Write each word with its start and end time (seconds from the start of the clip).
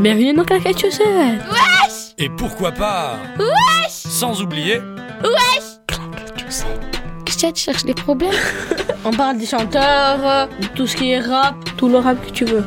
Bienvenue 0.00 0.32
dans 0.32 0.44
Claquette 0.44 0.80
Chaussette. 0.80 1.04
Wesh 1.50 2.14
Et 2.16 2.30
pourquoi 2.30 2.72
pas 2.72 3.18
Wesh 3.38 3.90
Sans 3.90 4.40
oublier 4.40 4.78
Wesh 5.22 5.76
Claquette 5.86 6.40
Chaussette. 6.42 7.02
Qu'est-ce 7.26 7.46
que 7.46 7.52
tu 7.52 7.62
cherches 7.64 7.84
des 7.84 7.92
problèmes? 7.92 8.32
On 9.04 9.10
parle 9.10 9.36
des 9.36 9.44
chanteurs, 9.44 10.48
de 10.58 10.66
tout 10.74 10.86
ce 10.86 10.96
qui 10.96 11.10
est 11.10 11.20
rap. 11.20 11.54
Tout 11.76 11.90
le 11.90 11.98
rap 11.98 12.16
que 12.24 12.30
tu 12.30 12.46
veux. 12.46 12.64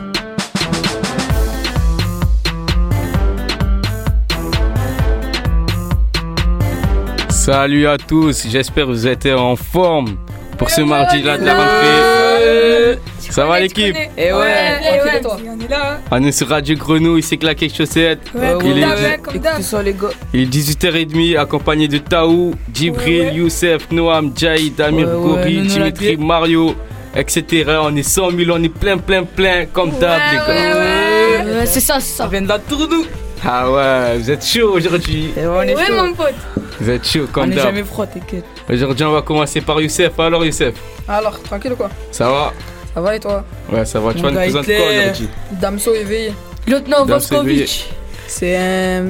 Salut 7.30 7.88
à 7.88 7.98
tous, 7.98 8.48
j'espère 8.48 8.86
que 8.86 8.92
vous 8.92 9.08
êtes 9.08 9.26
en 9.26 9.56
forme 9.56 10.18
pour 10.60 10.70
ce 10.70 10.82
mardi-là 10.82 11.40
de 11.40 11.46
la 11.46 11.54
rentrée. 11.56 13.00
Ça 13.34 13.48
va 13.48 13.60
l'équipe 13.60 13.96
Eh 14.16 14.32
ouais, 14.32 14.48
Eh 14.80 14.84
tranquille 15.00 15.12
ouais. 15.16 15.22
toi. 15.22 15.38
On 15.48 15.60
est 15.60 15.68
là. 15.68 16.00
On 16.12 16.24
est 16.24 16.32
sur 16.32 16.48
Radio 16.50 16.76
Grenouille, 16.78 17.24
c'est 17.24 17.38
Claquet 17.38 17.68
Chaussette. 17.68 18.20
Ouais, 18.36 18.54
Il 18.64 18.78
est- 18.78 18.82
d'hab, 18.82 18.92
hein, 19.00 19.16
comme 19.24 19.34
d'hab. 19.40 19.54
Écoutez 19.54 19.64
ça 19.64 19.82
les 19.82 19.94
gars. 19.94 20.10
Il 20.34 20.42
est 20.42 20.46
18h30 20.46 21.36
accompagné 21.38 21.88
de 21.88 21.98
Taou, 21.98 22.54
Djibril, 22.72 23.22
Ouais, 23.22 23.26
ouais. 23.30 23.36
Youssef, 23.36 23.90
Noam, 23.92 24.32
Jaïd, 24.38 24.80
Amir 24.80 25.08
Ouais, 25.08 25.14
ouais, 25.16 25.22
Gori, 25.22 25.62
Dimitri, 25.64 26.18
Mario, 26.18 26.76
etc. 27.16 27.66
On 27.82 27.96
est 27.96 28.04
100 28.04 28.30
000, 28.30 28.52
on 28.54 28.62
est 28.62 28.70
plein, 28.70 29.00
plein, 29.00 29.24
plein, 29.24 29.66
comme 29.66 29.90
d'hab 29.98 30.12
Ouais, 30.20 30.32
les 30.32 30.38
gars. 30.38 31.46
ouais, 31.48 31.56
ouais. 31.60 31.66
C'est 31.66 31.80
ça, 31.80 32.00
c'est 32.00 32.16
Ça 32.18 32.28
vient 32.28 32.42
de 32.44 32.48
la 32.50 32.60
tournou. 32.60 33.04
Ah 33.44 33.70
ouais, 33.72 34.18
vous 34.20 34.30
êtes 34.30 34.46
chaud 34.46 34.74
aujourd'hui. 34.76 35.32
Et 35.36 35.48
on 35.48 35.62
est 35.64 35.76
Ouais, 35.76 35.90
mon 35.92 36.14
pote. 36.14 36.36
Vous 36.80 36.90
êtes 36.90 37.06
chaud 37.06 37.26
On 37.28 37.32
comme 37.34 37.52
est 37.52 37.56
d'hab. 37.56 37.66
jamais 37.66 37.84
froid, 37.84 38.06
t'inquiète. 38.06 38.46
Aujourd'hui, 38.72 39.06
on 39.06 39.12
va 39.12 39.22
commencer 39.24 39.60
par 39.60 39.82
Youssef. 39.82 40.18
Alors 40.20 40.46
Youssef, 40.46 40.76
Alors, 41.08 41.42
tranquille 41.42 41.74
ou 41.74 41.76
quoi? 41.76 41.90
Ça 42.12 42.30
va? 42.30 42.54
Ça 42.94 43.02
va 43.02 43.16
et 43.16 43.20
toi 43.20 43.44
Ouais, 43.72 43.86
ça 43.86 44.00
va. 44.00 44.14
Tu 44.14 44.22
vas 44.22 44.32
nous 44.32 44.38
présenter 44.38 44.76
quoi 44.78 44.86
aujourd'hui 44.88 45.30
Damso 45.54 45.94
éveillé. 45.94 46.34
Lieutenant. 46.68 47.06
Voskovic. 47.06 47.92
C'est 48.28 48.56
un. 48.58 49.06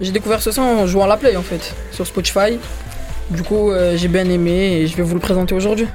J'ai 0.00 0.10
découvert 0.12 0.42
ce 0.42 0.50
son 0.50 0.62
en 0.62 0.86
jouant 0.86 1.04
à 1.04 1.08
la 1.08 1.16
play 1.16 1.36
en 1.36 1.42
fait, 1.42 1.74
sur 1.92 2.06
Spotify. 2.06 2.58
Du 3.30 3.42
coup, 3.42 3.70
euh, 3.70 3.96
j'ai 3.96 4.08
bien 4.08 4.28
aimé 4.28 4.80
et 4.80 4.86
je 4.86 4.96
vais 4.96 5.02
vous 5.02 5.14
le 5.14 5.20
présenter 5.20 5.54
aujourd'hui. 5.54 5.86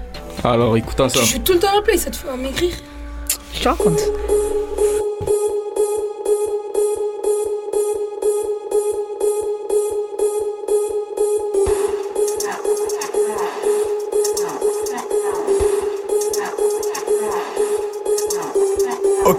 Alors 0.44 0.78
écoutons 0.78 1.10
ça. 1.10 1.20
Tu 1.20 1.26
joues 1.26 1.40
tout 1.40 1.54
le 1.54 1.60
temps 1.60 1.72
à 1.72 1.76
la 1.76 1.82
play, 1.82 1.98
ça 1.98 2.10
te 2.10 2.16
fait 2.16 2.28
maigrir. 2.38 2.72
Je 3.54 3.60
te 3.62 3.68
raconte. 3.68 4.00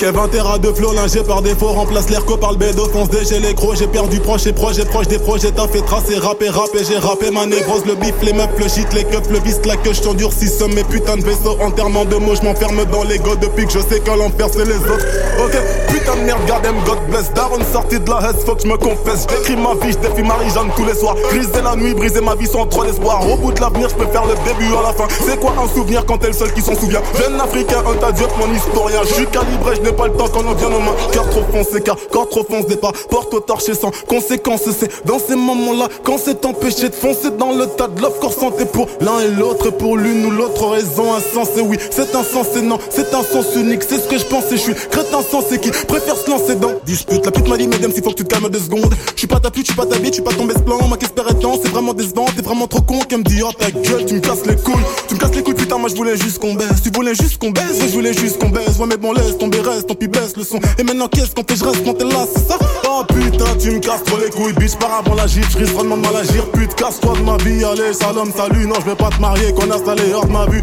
Ok 0.00 0.14
20 0.14 0.28
terras 0.28 0.58
de 0.58 0.72
flow 0.72 0.94
lingé 0.94 1.22
par 1.22 1.42
défaut 1.42 1.68
Remplace 1.68 2.08
l'erco 2.08 2.38
par 2.38 2.52
le 2.52 2.56
bédo 2.56 2.86
Fonce 2.86 3.10
déger 3.10 3.38
les 3.38 3.52
gros 3.52 3.74
J'ai 3.74 3.86
perdu 3.86 4.18
proche 4.18 4.46
et 4.46 4.52
proche 4.52 4.78
et 4.78 4.84
proche 4.86 5.08
des 5.08 5.18
projets 5.18 5.52
T'as 5.52 5.68
fait 5.68 5.82
tracer 5.82 6.16
rapper 6.16 6.48
rapper 6.48 6.84
J'ai 6.88 6.96
rappé 6.96 7.30
ma 7.30 7.44
névrose 7.44 7.84
Le 7.84 7.96
bif 7.96 8.14
les 8.22 8.32
meufs 8.32 8.48
le 8.58 8.66
shit 8.66 8.90
les 8.94 9.04
keufs 9.04 9.28
Le 9.30 9.38
vice 9.40 9.60
la 9.66 9.76
queue 9.76 9.92
J't'endurcis 9.92 10.48
somme 10.48 10.72
mes 10.72 10.84
putains 10.84 11.18
de 11.18 11.22
vaisseaux 11.22 11.58
Enterrement 11.60 12.06
de 12.06 12.16
mots 12.16 12.34
J'm'enferme 12.34 12.82
dans 12.86 13.04
l'ego 13.04 13.36
Depuis 13.36 13.66
que 13.66 13.72
je 13.72 13.80
sais 13.80 14.00
que 14.00 14.10
l'enfer 14.10 14.46
c'est 14.50 14.64
les 14.64 14.76
autres. 14.76 15.06
Ok 15.44 15.56
putain 16.00 16.16
de 16.16 16.22
merde 16.22 16.40
God 16.46 16.74
God 16.86 16.98
bless. 17.08 17.32
Daron 17.32 17.60
sorti 17.72 17.98
de 18.00 18.10
la 18.10 18.20
haine 18.28 18.36
Faut 18.44 18.54
que 18.54 18.62
je 18.62 18.68
me 18.68 18.76
confesse. 18.76 19.26
J'écris 19.28 19.56
ma 19.56 19.74
vie 19.74 19.92
J'défie 19.92 20.22
Marie-Jeanne 20.22 20.70
tous 20.76 20.84
les 20.84 20.94
soirs. 20.94 21.16
Briser 21.30 21.62
la 21.62 21.76
nuit 21.76 21.94
Briser 21.94 22.20
ma 22.20 22.34
vie 22.34 22.46
sans 22.46 22.66
trop 22.66 22.84
d'espoir. 22.84 23.20
Au 23.28 23.36
bout 23.36 23.52
de 23.52 23.60
l'avenir 23.60 23.88
Je 23.88 23.94
peux 23.94 24.10
faire 24.10 24.24
le 24.26 24.34
début 24.48 24.72
à 24.74 24.82
la 24.82 24.92
fin. 24.92 25.06
C'est 25.26 25.38
quoi 25.38 25.52
un 25.62 25.68
souvenir 25.68 26.04
quand 26.06 26.18
t'es 26.18 26.28
le 26.28 26.32
seul 26.32 26.52
qui 26.52 26.62
s'en 26.62 26.74
souvient? 26.74 27.02
Jeune 27.18 27.40
africain 27.40 27.82
un 27.86 27.94
tas 27.96 28.12
mon 28.38 28.54
historien 28.54 29.00
Je 29.04 29.14
suis 29.14 29.26
calibré 29.26 29.76
Je 29.76 29.89
pas 29.92 30.06
le 30.08 30.14
temps 30.14 30.28
quand 30.28 30.44
on 30.46 30.54
vient 30.54 30.70
nos 30.70 30.80
mains. 30.80 30.94
Cœur 31.12 31.28
trop 31.30 31.42
foncé 31.52 31.80
car 31.80 31.96
corps 32.10 32.28
trop 32.28 32.44
fonce 32.44 32.66
départ 32.66 32.92
Porte 33.08 33.32
au 33.34 33.40
torché 33.40 33.74
sans 33.74 33.90
conséquence 34.06 34.62
C'est 34.78 35.06
dans 35.06 35.18
ces 35.18 35.36
moments 35.36 35.72
là 35.72 35.88
Quand 36.04 36.18
c'est 36.18 36.44
empêché 36.44 36.88
de 36.88 36.94
foncer 36.94 37.30
dans 37.38 37.52
le 37.52 37.66
tas 37.66 37.88
de 37.88 38.00
l'offre 38.00 38.20
Corps 38.20 38.32
santé 38.32 38.64
pour 38.64 38.86
l'un 39.00 39.20
et 39.20 39.28
l'autre 39.28 39.70
Pour 39.70 39.96
l'une 39.96 40.26
ou 40.26 40.30
l'autre 40.30 40.66
raison 40.68 41.14
insensée. 41.14 41.60
Oui 41.60 41.78
c'est 41.90 42.14
insensé 42.14 42.62
non 42.62 42.78
C'est 42.90 43.14
un 43.14 43.22
sens 43.22 43.46
unique 43.56 43.82
C'est 43.88 43.98
ce 43.98 44.08
que 44.08 44.18
je 44.18 44.24
pensais 44.24 44.56
Je 44.56 44.62
suis 44.62 44.74
crétin 44.74 45.22
sensé 45.22 45.58
qui 45.58 45.70
préfère 45.70 46.16
se 46.16 46.30
lancer 46.30 46.56
dans 46.56 46.72
Dispute. 46.84 47.24
La 47.24 47.30
pute 47.30 47.48
m'a 47.48 47.56
dit 47.56 47.68
Mesdames 47.68 47.92
s'il 47.92 48.02
faut 48.02 48.10
que 48.10 48.16
tu 48.16 48.24
te 48.24 48.34
calmes 48.34 48.48
deux 48.48 48.58
secondes. 48.58 48.94
Je 49.14 49.18
suis 49.18 49.26
pas 49.26 49.40
ta 49.40 49.50
pute, 49.50 49.66
je 49.66 49.72
suis 49.72 49.76
pas 49.76 49.86
ta 49.86 49.98
bite, 49.98 50.08
je 50.08 50.14
suis 50.14 50.22
pas 50.22 50.32
tombé 50.32 50.54
ce 50.54 50.60
plan 50.60 50.78
Ma 50.88 50.96
est 50.96 51.40
temps, 51.40 51.58
c'est 51.62 51.70
vraiment 51.70 51.94
décevant 51.94 52.26
T'es 52.34 52.42
vraiment 52.42 52.66
trop 52.66 52.80
con. 52.80 53.00
Qu'elle 53.08 53.18
me 53.18 53.24
dit 53.24 53.42
oh 53.42 53.50
ta 53.56 53.70
gueule 53.70 54.04
Tu 54.06 54.14
me 54.14 54.20
casses 54.20 54.46
les 54.46 54.56
couilles, 54.56 54.84
tu 55.08 55.14
me 55.14 55.20
casses 55.20 55.34
les 55.34 55.42
couilles 55.42 55.54
putain 55.54 55.78
moi 55.78 55.88
je 55.88 55.94
voulais 55.96 56.16
juste 56.16 56.38
qu'on 56.38 56.54
baisse. 56.54 56.82
Tu 56.82 56.90
voulais 56.90 57.14
juste 57.14 57.38
qu'on 57.38 57.50
baisse, 57.50 57.80
je 57.80 57.92
voulais 57.92 58.14
juste 58.14 58.38
qu'on 58.38 58.48
baisse. 58.48 58.78
Ouais 58.78 58.86
mais 58.86 58.96
bon 58.96 59.12
laisse 59.12 59.36
tomber 59.38 59.60
tant 59.86 59.94
pis 59.94 60.08
baisse 60.08 60.36
le 60.36 60.44
son. 60.44 60.58
Et 60.78 60.82
maintenant 60.82 61.08
qu'est-ce 61.08 61.34
qu'on 61.34 61.44
fait, 61.48 61.56
je 61.56 61.64
reste 61.64 61.84
quand 61.84 61.94
t'es 61.94 62.04
là 62.04 62.26
c'est 62.34 62.48
ça? 62.48 62.58
Oh 62.88 63.02
putain 63.08 63.56
tu 63.58 63.70
me 63.72 63.78
casses 63.78 64.04
trop 64.04 64.18
les 64.18 64.30
couilles 64.30 64.52
bitch. 64.54 64.76
Par 64.80 65.00
avant 65.00 65.14
la 65.14 65.26
gifle, 65.26 65.50
je 65.52 65.58
risque 65.58 65.74
vraiment 65.74 65.96
de 65.96 66.02
mal 66.02 66.16
agir. 66.16 66.46
Pute 66.52 66.74
casse-toi 66.74 67.12
de 67.18 67.22
ma 67.22 67.36
vie, 67.38 67.64
allez 67.64 67.92
salam 67.92 68.30
salut. 68.34 68.66
Non 68.66 68.76
je 68.80 68.90
vais 68.90 68.96
pas 68.96 69.10
te 69.10 69.20
marier, 69.20 69.52
qu'on 69.52 69.70
installé 69.70 70.12
hors 70.14 70.26
de 70.26 70.32
ma 70.32 70.46
vue. 70.46 70.62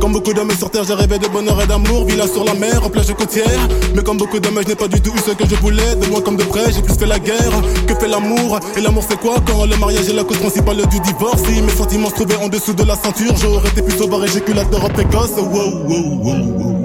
Comme 0.00 0.12
beaucoup 0.12 0.32
d'hommes 0.32 0.50
sur 0.56 0.70
terre, 0.70 0.84
j'ai 0.84 0.94
rêvé 0.94 1.18
de 1.18 1.26
bonheur 1.26 1.60
et 1.60 1.66
d'amour, 1.66 2.04
villa 2.04 2.26
sur 2.28 2.44
la 2.44 2.54
mer, 2.54 2.84
en 2.84 2.90
plage 2.90 3.12
côtière. 3.14 3.68
Mais 3.94 4.02
comme 4.02 4.18
beaucoup 4.18 4.38
d'hommes, 4.38 4.60
je 4.62 4.68
n'ai 4.68 4.74
pas 4.74 4.88
du 4.88 5.00
tout 5.00 5.10
eu 5.10 5.18
ce 5.18 5.32
que 5.32 5.48
je 5.48 5.56
voulais. 5.56 5.94
De 5.96 6.06
loin 6.06 6.20
comme 6.20 6.36
de 6.36 6.44
près, 6.44 6.70
j'ai 6.70 6.82
plus 6.82 6.94
fait 6.94 7.06
la 7.06 7.18
guerre 7.18 7.62
que 7.86 7.94
fait 7.94 8.08
l'amour. 8.08 8.60
Et 8.76 8.80
l'amour, 8.80 9.04
c'est 9.08 9.18
quoi? 9.18 9.36
Quand 9.46 9.64
le 9.64 9.76
mariage 9.76 10.08
est 10.08 10.12
la 10.12 10.24
cause 10.24 10.38
principale 10.38 10.86
du 10.86 11.00
divorce. 11.00 11.42
Si 11.44 11.62
mes 11.62 11.72
sentiments 11.72 12.10
se 12.10 12.14
trouvaient 12.14 12.36
en 12.36 12.48
dessous 12.48 12.74
de 12.74 12.84
la 12.84 12.94
ceinture, 12.94 13.34
j'aurais 13.40 13.68
été 13.68 13.82
plus 13.82 13.96
sauvage 13.96 14.30
éjaculateur 14.30 14.88
précoce. 14.90 15.30
Wow, 15.38 15.86
wow, 15.88 16.20
wow, 16.22 16.34
wow. 16.58 16.75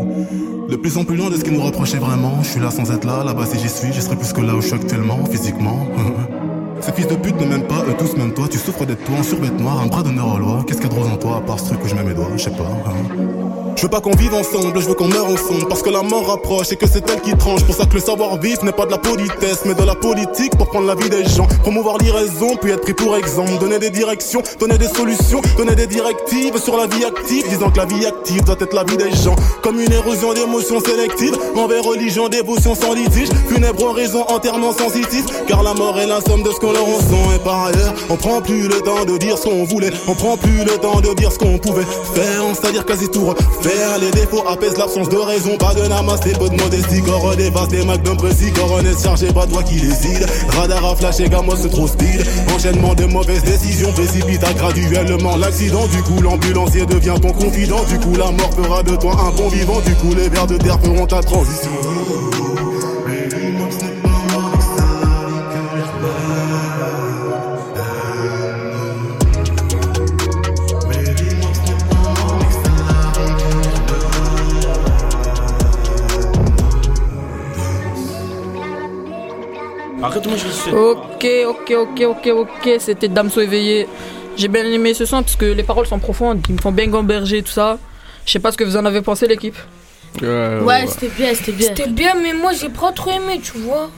De 0.72 0.78
plus 0.78 0.98
en 0.98 1.04
plus 1.04 1.18
loin 1.18 1.30
de 1.30 1.36
ce 1.36 1.44
qui 1.44 1.52
nous 1.52 1.62
reprochait 1.62 1.98
vraiment. 1.98 2.42
Je 2.44 2.48
suis 2.48 2.60
là 2.62 2.72
sans 2.72 2.90
être 2.94 3.04
là, 3.04 3.26
là-bas 3.26 3.46
si 3.46 3.60
j'y 3.60 3.68
suis, 3.68 3.92
je 3.92 4.00
serais 4.00 4.16
plus 4.16 4.32
que 4.32 4.40
là 4.40 4.56
où 4.56 4.62
je 4.62 4.68
suis 4.68 4.76
actuellement, 4.76 5.26
physiquement. 5.26 5.86
Ces 6.80 6.94
fils 6.94 7.08
de 7.08 7.16
pute 7.16 7.36
ne 7.42 7.46
m'aiment 7.46 7.68
pas, 7.68 7.84
eux 7.90 7.96
tous 8.00 8.16
même 8.16 8.34
toi. 8.34 8.48
Tu 8.50 8.58
souffres 8.58 8.86
d'être 8.86 9.04
toi 9.04 9.18
en 9.20 9.24
surbête 9.24 9.60
noire, 9.60 9.82
un 9.82 9.88
bras 9.88 10.02
d'honneur 10.02 10.34
aux 10.34 10.40
lois. 10.40 10.64
Qu'est-ce 10.66 10.80
qu'il 10.80 10.90
y 10.90 10.96
a 10.96 10.98
de 10.98 11.10
en 11.10 11.18
toi 11.18 11.36
à 11.36 11.42
part 11.42 11.60
ce 11.60 11.66
truc 11.66 11.84
où 11.84 11.90
je 11.90 11.96
mets 11.96 12.06
mes 12.06 12.14
doigts, 12.14 12.30
je 12.38 12.44
sais 12.44 12.52
pas. 12.52 12.64
hein. 12.64 13.51
Je 13.82 13.88
veux 13.88 13.90
pas 13.90 14.00
qu'on 14.00 14.16
vive 14.16 14.36
ensemble, 14.36 14.80
je 14.80 14.88
veux 14.88 14.94
qu'on 14.94 15.08
meure 15.08 15.26
ensemble. 15.26 15.68
Parce 15.68 15.82
que 15.82 15.90
la 15.90 16.04
mort 16.04 16.30
approche 16.30 16.72
et 16.72 16.76
que 16.76 16.86
c'est 16.86 17.04
elle 17.10 17.20
qui 17.20 17.36
tranche. 17.36 17.64
Pour 17.64 17.74
ça 17.74 17.88
que 17.88 17.96
le 17.96 18.00
savoir 18.00 18.40
vivre 18.40 18.64
n'est 18.64 18.72
pas 18.72 18.86
de 18.86 18.92
la 18.92 19.00
politesse 19.00 19.62
Mais 19.66 19.74
de 19.74 19.82
la 19.82 19.96
politique 19.96 20.56
pour 20.56 20.68
prendre 20.68 20.86
la 20.86 20.94
vie 20.94 21.10
des 21.10 21.26
gens. 21.26 21.48
Promouvoir 21.64 21.98
l'irraison, 21.98 22.58
puis 22.62 22.70
être 22.70 22.82
pris 22.82 22.94
pour 22.94 23.16
exemple. 23.16 23.58
Donner 23.60 23.80
des 23.80 23.90
directions, 23.90 24.44
donner 24.60 24.78
des 24.78 24.88
solutions 24.88 25.42
Donner 25.58 25.74
des 25.74 25.88
directives 25.88 26.60
sur 26.60 26.78
la 26.78 26.86
vie 26.86 27.04
active. 27.04 27.50
Disant 27.50 27.72
que 27.72 27.78
la 27.78 27.86
vie 27.86 28.06
active 28.06 28.44
doit 28.44 28.58
être 28.60 28.76
la 28.76 28.84
vie 28.84 28.98
des 28.98 29.10
gens. 29.14 29.36
Comme 29.64 29.80
une 29.80 29.92
érosion 29.92 30.32
d'émotions 30.34 30.80
sélectives 30.80 31.36
Envers 31.56 31.84
religion, 31.84 32.30
dévotion 32.30 32.76
sans 32.76 32.94
litige. 32.94 33.30
Funèbre 33.50 33.84
oraison, 33.84 34.28
enterrement 34.28 34.74
sensitif 34.74 35.26
Car 35.48 35.64
la 35.64 35.74
mort 35.74 36.00
est 36.00 36.06
la 36.06 36.22
somme 36.22 36.44
de 36.44 36.52
ce 36.52 36.60
qu'on 36.60 36.72
leur 36.72 36.88
en 36.88 37.00
sent 37.00 37.36
Et 37.36 37.40
par 37.40 37.66
ailleurs, 37.66 37.96
on 38.12 38.16
prend 38.16 38.42
plus 38.42 38.68
le 38.68 38.80
temps 38.82 39.06
de 39.06 39.18
dire 39.18 39.40
ce 39.40 39.46
qu'on 39.46 39.64
voulait. 39.64 39.92
On 40.08 40.14
prend 40.14 40.38
plus 40.38 40.60
le 40.60 40.78
temps 40.78 41.02
de 41.02 41.16
dire 41.16 41.32
ce 41.32 41.40
qu'on 41.40 41.58
pouvait 41.58 41.88
faire. 42.14 42.44
C'est-à-dire 42.54 42.86
quasi 42.86 43.10
tout 43.10 43.26
refaire 43.26 43.71
Les 44.00 44.12
défauts 44.12 44.44
apaisent 44.48 44.78
l'absence 44.78 45.08
de 45.10 45.18
raison. 45.18 45.58
Pas 45.58 45.74
de 45.74 45.88
namaste, 45.88 46.38
peu 46.38 46.50
de 46.50 46.62
modestie 46.62 47.02
Corps 47.02 47.36
dévaste 47.36 47.72
des 47.72 47.86
magnum 47.86 48.18
précis 48.18 48.52
Coronets 48.52 48.98
chargé, 49.02 49.28
pas 49.32 49.46
toi 49.46 49.64
qui 49.64 49.76
décide 49.76 50.26
Radar 50.50 50.86
à 50.86 50.96
flash 50.96 51.20
et 51.20 51.30
gamos 51.30 51.56
c'est 51.56 51.70
trop 51.70 51.88
speed 51.88 52.26
Enchaînement 52.54 52.94
de 52.96 53.06
mauvaises 53.06 53.44
décisions 53.44 53.92
Précipita 53.94 54.52
graduellement 54.54 55.38
l'accident. 55.38 55.88
Du 55.88 56.02
coup 56.04 56.22
l'ambulancier 56.22 56.86
devient 56.86 57.16
ton 57.22 57.32
confident. 57.32 57.84
Du 57.86 58.00
coup 58.00 58.16
la 58.16 58.32
mort 58.32 58.54
fera 58.56 58.84
de 58.84 58.96
toi 58.96 59.16
un 59.28 59.32
bon 59.36 59.48
vivant. 59.48 59.80
Du 59.86 59.96
coup 59.96 60.14
les 60.16 60.30
vers 60.30 60.48
de 60.48 60.58
terre 60.58 60.80
feront 60.84 61.06
ta 61.06 61.22
transition 61.22 61.72
Arrête-moi, 80.22 80.38
je 80.38 80.48
suis. 80.50 80.72
Ok, 80.72 81.28
ok, 81.48 81.74
ok, 81.78 82.04
ok, 82.08 82.28
ok. 82.36 82.70
C'était 82.80 83.08
Damso 83.08 83.42
éveillé. 83.42 83.88
J'ai 84.38 84.48
bien 84.48 84.64
aimé 84.66 84.94
ce 84.94 85.06
son 85.06 85.24
parce 85.24 85.36
que 85.36 85.46
les 85.46 85.64
paroles 85.64 85.88
sont 85.88 86.00
profondes, 86.00 86.42
ils 86.48 86.56
me 86.56 86.62
font 86.62 86.72
bien 86.72 86.88
gamberger 86.88 87.44
tout 87.44 87.52
ça. 87.52 87.78
Je 88.26 88.32
sais 88.32 88.40
pas 88.40 88.52
ce 88.52 88.58
que 88.58 88.64
vous 88.64 88.78
en 88.78 88.86
avez 88.86 89.02
pensé 89.02 89.28
l'équipe. 89.28 89.58
Ouais, 90.22 90.86
c'était 90.88 91.10
bien, 91.10 91.34
c'était 91.34 91.52
bien. 91.52 91.68
C'était 91.68 91.90
bien, 91.90 92.14
mais 92.16 92.34
moi 92.34 92.52
j'ai 92.54 92.70
pas 92.70 92.92
trop 92.92 93.12
aimé, 93.12 93.42
tu 93.44 93.58
vois. 93.60 93.90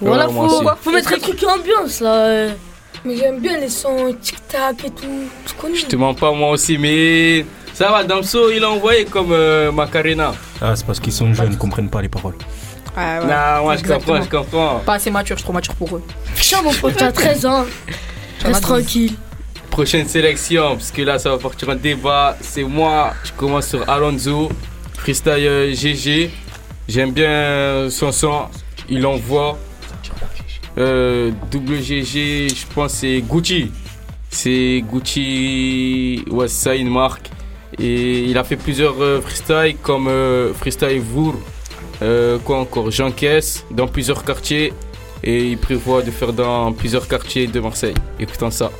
Voilà, 0.00 0.26
faut, 0.28 0.62
faut 0.80 0.90
mettre 0.90 1.12
un 1.12 1.18
truc 1.18 1.42
ambiance 1.44 2.00
là. 2.00 2.14
euh. 2.14 2.50
Mais 3.04 3.16
j'aime 3.16 3.40
bien 3.40 3.58
les 3.58 3.68
sons 3.68 4.14
tic-tac 4.20 4.84
et 4.84 4.90
tout. 4.90 5.06
Tu 5.46 5.54
connais? 5.54 5.76
Je 5.76 5.86
te 5.86 5.96
mens 5.96 6.14
pas 6.14 6.32
moi 6.32 6.50
aussi, 6.50 6.78
mais 6.78 7.44
ça 7.74 7.90
va, 7.90 8.04
Damso 8.04 8.50
il 8.50 8.64
a 8.64 8.70
envoyé 8.70 9.04
comme 9.04 9.32
euh, 9.32 9.70
Macarena. 9.70 10.34
Ah, 10.62 10.74
c'est 10.76 10.86
parce 10.86 10.98
qu'ils 11.00 11.12
sont 11.12 11.32
jeunes, 11.34 11.52
ils 11.52 11.58
comprennent 11.58 11.90
pas 11.90 12.00
les 12.00 12.08
paroles. 12.08 12.36
Ah 12.96 13.20
ouais. 13.20 13.26
Non, 13.26 13.64
moi 13.64 13.76
je 13.76 13.82
comprends, 13.84 14.22
je 14.22 14.28
comprends. 14.28 14.78
Pas 14.86 14.94
assez 14.94 15.10
mature, 15.10 15.36
je 15.36 15.40
suis 15.40 15.44
trop 15.44 15.52
mature 15.52 15.74
pour 15.74 15.96
eux. 15.96 16.02
Putain, 16.34 16.62
mon 16.62 16.72
pote, 16.72 16.94
t'as 16.96 17.12
13 17.12 17.46
ans. 17.46 17.64
Reste 18.42 18.52
12. 18.54 18.60
tranquille. 18.60 19.12
Prochaine 19.70 20.06
sélection, 20.06 20.76
parce 20.76 20.92
que 20.92 21.02
là 21.02 21.18
ça 21.18 21.30
va 21.30 21.38
partir 21.38 21.70
un 21.70 21.76
débat. 21.76 22.36
C'est 22.40 22.62
moi, 22.62 23.12
je 23.24 23.32
commence 23.32 23.68
sur 23.68 23.88
Alonso, 23.88 24.50
freestyle 24.94 25.32
euh, 25.32 25.74
GG. 25.74 26.30
J'aime 26.86 27.12
bien 27.12 27.88
son 27.90 28.12
son. 28.12 28.42
il 28.88 29.04
envoie. 29.06 29.58
Euh, 30.76 31.30
WGG, 31.52 32.48
je 32.54 32.66
pense 32.74 32.94
c'est 32.94 33.20
Gucci. 33.20 33.70
C'est 34.30 34.82
Gucci, 34.90 36.24
ouais, 36.30 36.48
c'est 36.48 36.64
ça 36.70 36.74
une 36.74 36.90
marque. 36.90 37.30
Et 37.78 38.24
il 38.24 38.36
a 38.38 38.44
fait 38.44 38.56
plusieurs 38.56 39.00
euh, 39.02 39.20
freestyles 39.20 39.76
comme 39.82 40.06
euh, 40.08 40.52
Freestyle 40.54 41.00
Vour, 41.00 41.34
euh, 42.02 42.38
quoi 42.38 42.58
encore, 42.58 42.90
J'encaisse 42.90 43.64
dans 43.70 43.86
plusieurs 43.86 44.24
quartiers. 44.24 44.72
Et 45.22 45.46
il 45.46 45.58
prévoit 45.58 46.02
de 46.02 46.10
faire 46.10 46.32
dans 46.32 46.72
plusieurs 46.72 47.08
quartiers 47.08 47.46
de 47.46 47.58
Marseille. 47.58 47.94
Écoutons 48.20 48.50
ça. 48.50 48.70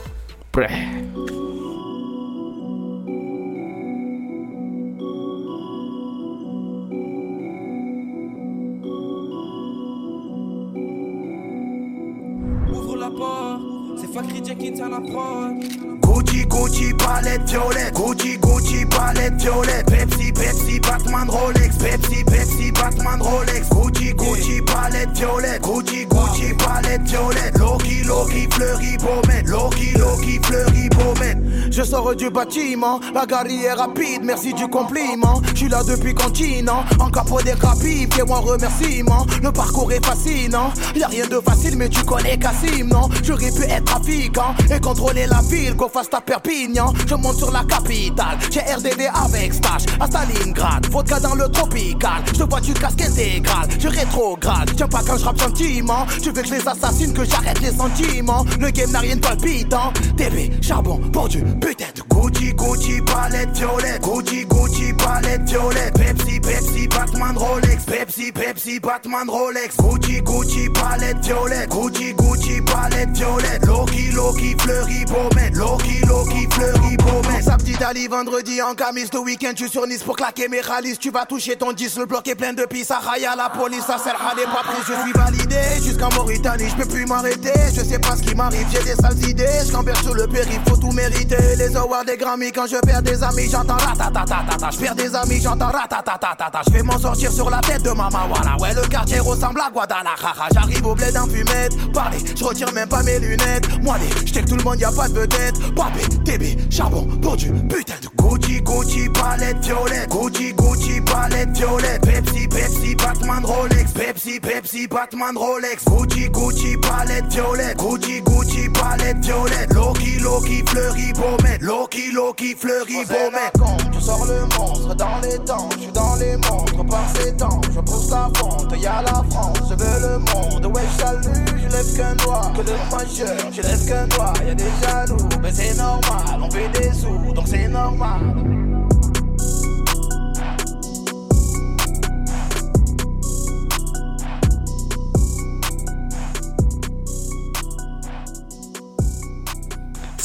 Ouvre 12.70 12.96
la 12.96 13.10
porte, 13.10 13.98
c'est 13.98 14.12
Jenkins 14.46 14.84
à 14.84 14.88
la. 14.90 15.83
Gucci, 16.04 16.44
Gucci, 16.46 16.94
palette 16.94 17.48
violette. 17.48 17.94
Gucci, 17.94 18.38
Gucci, 18.38 18.86
palette 18.86 19.40
violette. 19.40 19.86
Pepsi, 19.86 20.32
Pepsi, 20.32 20.80
Batman, 20.80 21.28
Rolex. 21.28 21.76
Pepsi, 21.76 22.24
Pepsi, 22.24 22.72
Batman, 22.72 23.20
Rolex. 23.20 23.68
Gucci, 23.70 24.14
Gucci, 24.14 24.62
palette 24.62 25.16
violette. 25.16 25.62
Gucci, 25.62 26.06
Gucci, 26.06 26.54
palette 26.54 27.02
violette. 27.08 27.58
Loki, 27.58 28.04
Loki, 28.04 28.48
fleuri, 28.50 28.96
baumette. 28.98 29.48
Loki, 29.48 29.92
Loki, 29.98 30.40
fleuri, 30.42 30.88
baumette. 30.90 31.38
Je 31.70 31.82
sors 31.82 32.14
du 32.14 32.30
bâtiment, 32.30 33.00
la 33.12 33.26
gare 33.26 33.46
est 33.46 33.72
rapide, 33.72 34.22
merci 34.22 34.54
du 34.54 34.68
compliment. 34.68 35.40
Je 35.54 35.56
suis 35.56 35.68
là 35.68 35.82
depuis 35.82 36.14
continent, 36.14 36.84
en 37.00 37.10
capot 37.10 37.42
des 37.42 37.54
capis, 37.54 38.06
fais-moi 38.12 38.38
remerciement. 38.38 39.26
Le 39.42 39.50
parcours 39.50 39.90
est 39.90 40.04
fascinant, 40.04 40.72
y 40.94 41.02
a 41.02 41.08
rien 41.08 41.26
de 41.26 41.40
facile, 41.40 41.76
mais 41.76 41.88
tu 41.88 42.04
connais 42.04 42.38
Cassim, 42.38 42.86
non? 42.86 43.08
J'aurais 43.24 43.50
pu 43.50 43.62
être 43.64 43.84
trafiquant 43.84 44.54
et 44.70 44.78
contrôler 44.80 45.26
la 45.26 45.40
ville, 45.50 45.74
fasse 45.94 46.10
ta 46.10 46.20
Perpignan. 46.20 46.92
Je 47.06 47.14
monte 47.14 47.36
sur 47.36 47.52
la 47.52 47.62
capitale, 47.62 48.36
j'ai 48.50 48.60
RDD 48.60 49.02
avec 49.14 49.54
stage 49.54 49.86
à 50.00 50.06
Stalingrad, 50.06 50.86
vodka 50.90 51.20
dans 51.20 51.36
le 51.36 51.48
tropical. 51.48 52.22
Je 52.26 52.32
te 52.32 52.42
vois 52.42 52.60
du 52.60 52.74
casque 52.74 53.00
intégral, 53.00 53.68
je 53.78 53.88
rétrograde. 53.88 54.72
Tiens 54.76 54.88
pas 54.88 55.02
quand 55.06 55.16
je 55.16 55.24
rappe 55.24 55.38
gentiment, 55.38 56.04
tu 56.20 56.32
veux 56.32 56.42
que 56.42 56.48
je 56.48 56.54
les 56.54 56.68
assassine, 56.68 57.12
que 57.12 57.24
j'arrête 57.24 57.60
les 57.60 57.70
sentiments. 57.70 58.44
Le 58.58 58.70
game 58.70 58.90
n'a 58.90 58.98
rien 58.98 59.14
de 59.14 59.20
palpitant, 59.20 59.92
TB, 60.16 60.60
charbon, 60.60 60.98
pour 61.12 61.28
du 61.28 61.44
putain 61.60 61.86
de 61.94 62.02
Gucci, 62.14 62.54
Gucci, 62.54 63.00
palette 63.02 63.50
violette. 63.56 64.02
Gucci, 64.02 64.46
Gucci, 64.46 64.92
palette 64.92 65.42
violette. 65.48 65.94
Pepsi, 65.94 66.38
Pepsi, 66.40 66.88
Batman, 66.88 67.36
Rolex. 67.36 67.84
Pepsi, 67.84 68.32
Pepsi, 68.32 68.80
Batman, 68.80 69.28
Rolex. 69.28 69.76
Gucci, 69.76 70.20
Gucci, 70.22 70.68
palette 70.70 71.24
violette. 71.24 71.68
Gucci, 71.70 72.14
Gucci, 72.14 72.60
palette 72.62 73.10
violette. 73.16 73.66
Loki, 73.66 74.12
Loki, 74.12 74.56
fleuri, 74.58 75.04
baumette. 75.06 75.54
Loki, 75.56 76.00
Loki, 76.06 76.46
fleuri, 76.50 76.96
baumette. 76.98 77.42
Samedi 77.42 77.72
d'Ali, 77.72 78.06
vendredi 78.06 78.62
en 78.62 78.74
camis. 78.74 79.08
Le 79.12 79.18
week-end, 79.18 79.52
tu 79.56 79.68
sur 79.68 79.86
Nice 79.86 80.04
pour 80.04 80.16
claquer 80.16 80.48
mes 80.48 80.60
ralices. 80.60 80.98
Tu 80.98 81.10
vas 81.10 81.26
toucher 81.26 81.56
ton 81.56 81.72
10. 81.72 81.98
Le 81.98 82.06
bloc 82.06 82.28
est 82.28 82.36
plein 82.36 82.52
de 82.52 82.64
pis. 82.64 82.84
Ça 82.84 82.98
raille 82.98 83.26
à 83.26 83.34
la 83.34 83.50
police. 83.50 83.84
Ça 83.86 83.98
sert 83.98 84.20
à 84.24 84.36
des 84.36 84.44
pas 84.44 84.62
pris. 84.62 84.82
Je 84.86 84.94
suis 85.02 85.12
validé 85.12 85.82
jusqu'en 85.82 86.12
Mauritanie. 86.14 86.68
Je 86.68 86.76
peux 86.76 86.88
plus 86.88 87.06
m'arrêter. 87.06 87.52
Je 87.74 87.82
sais 87.82 87.98
pas 87.98 88.16
ce 88.16 88.22
qui 88.22 88.34
m'arrive. 88.36 88.66
J'ai 88.70 88.84
des 88.84 88.94
sales 88.94 89.28
idées. 89.28 89.46
Je 89.60 90.02
sur 90.02 90.14
le 90.14 90.26
périph'. 90.28 90.60
Faut 90.68 90.76
tout 90.76 90.92
mériter. 90.92 91.56
Les 91.58 91.76
awards 91.76 92.03
des 92.04 92.16
Grammy. 92.16 92.52
Quand 92.52 92.66
je 92.66 92.76
perds 92.76 93.02
des 93.02 93.22
amis, 93.22 93.48
j'entends 93.50 93.76
ratatatata. 93.76 94.70
Je 94.70 94.78
perds 94.78 94.94
des 94.94 95.14
amis, 95.14 95.40
j'entends 95.40 95.70
ratatatata. 95.70 96.62
Je 96.66 96.72
vais 96.72 96.82
m'en 96.82 96.98
sortir 96.98 97.32
sur 97.32 97.50
la 97.50 97.60
tête 97.60 97.82
de 97.82 97.90
maman. 97.90 98.28
Voilà. 98.28 98.56
Ouais, 98.58 98.74
le 98.74 98.86
quartier 98.88 99.20
ressemble 99.20 99.60
à 99.60 99.70
Guadalajara. 99.70 100.48
J'arrive 100.52 100.86
au 100.86 100.94
bled 100.94 101.16
en 101.16 101.26
fumette. 101.26 101.92
Parlez, 101.92 102.18
je 102.36 102.44
retire 102.44 102.72
même 102.72 102.88
pas 102.88 103.02
mes 103.02 103.18
lunettes. 103.18 103.82
Moi, 103.82 103.96
j't'ai 104.26 104.42
que 104.42 104.48
tout 104.48 104.56
le 104.56 104.62
monde, 104.62 104.80
y 104.80 104.84
a 104.84 104.92
pas 104.92 105.08
de 105.08 105.14
vedette. 105.20 105.54
Papé, 105.74 106.02
TB, 106.24 106.72
charbon, 106.72 107.02
du 107.36 107.52
putain 107.52 107.94
de 108.02 108.08
Gucci, 108.16 108.60
Gucci, 108.62 109.08
palette 109.10 109.64
violette. 109.64 110.08
Gucci, 110.10 110.52
Gucci, 110.54 111.00
palette 111.00 111.50
violette. 111.56 112.02
Pepsi, 112.02 112.48
Pepsi, 112.48 112.94
Batman, 112.96 113.44
Rolex. 113.44 113.92
Pepsi, 113.92 114.40
Pepsi, 114.40 114.86
Batman, 114.88 115.36
Rolex. 115.36 115.84
Gucci, 115.84 116.28
Gucci, 116.30 116.76
palette 116.78 117.32
violette. 117.32 117.76
Gucci, 117.76 118.20
Gucci, 118.22 118.68
palette 118.70 119.18
violette. 119.24 119.72
Loki, 119.72 120.18
Loki, 120.20 120.62
fleuri, 120.66 121.12
baumette. 121.12 121.62
Loki, 121.62 121.93
Loki, 122.12 122.54
fleuri, 122.54 123.04
baumette. 123.06 123.54
Je 123.92 124.00
sors 124.00 124.24
le 124.26 124.40
monstre 124.56 124.94
dans 124.94 125.20
les 125.22 125.38
temps. 125.38 125.68
Je 125.74 125.82
suis 125.82 125.92
dans 125.92 126.16
les 126.16 126.36
montres 126.36 126.84
par 126.86 127.04
ces 127.14 127.36
temps. 127.36 127.60
Je 127.72 127.80
pousse 127.80 128.10
la 128.10 128.28
fonte, 128.36 128.72
y'a 128.78 129.02
la 129.02 129.22
France. 129.30 129.58
Je 129.70 129.74
veux 129.74 130.00
le 130.00 130.18
monde. 130.18 130.66
Ouais, 130.74 130.82
je 130.92 131.00
salue, 131.00 131.46
je 131.56 131.68
lève 131.68 131.96
qu'un 131.96 132.14
doigt. 132.24 132.50
Que 132.56 132.62
le 132.62 132.76
majeur, 132.90 133.52
je 133.52 133.62
lève 133.62 133.86
qu'un 133.86 134.06
doigt. 134.08 134.32
Y'a 134.46 134.54
des 134.54 134.64
jaloux, 134.82 135.28
mais 135.40 135.52
c'est 135.52 135.74
normal. 135.76 136.40
On 136.42 136.50
fait 136.50 136.68
des 136.70 136.92
sous, 136.92 137.32
donc 137.32 137.46
c'est 137.46 137.68
normal. 137.68 138.73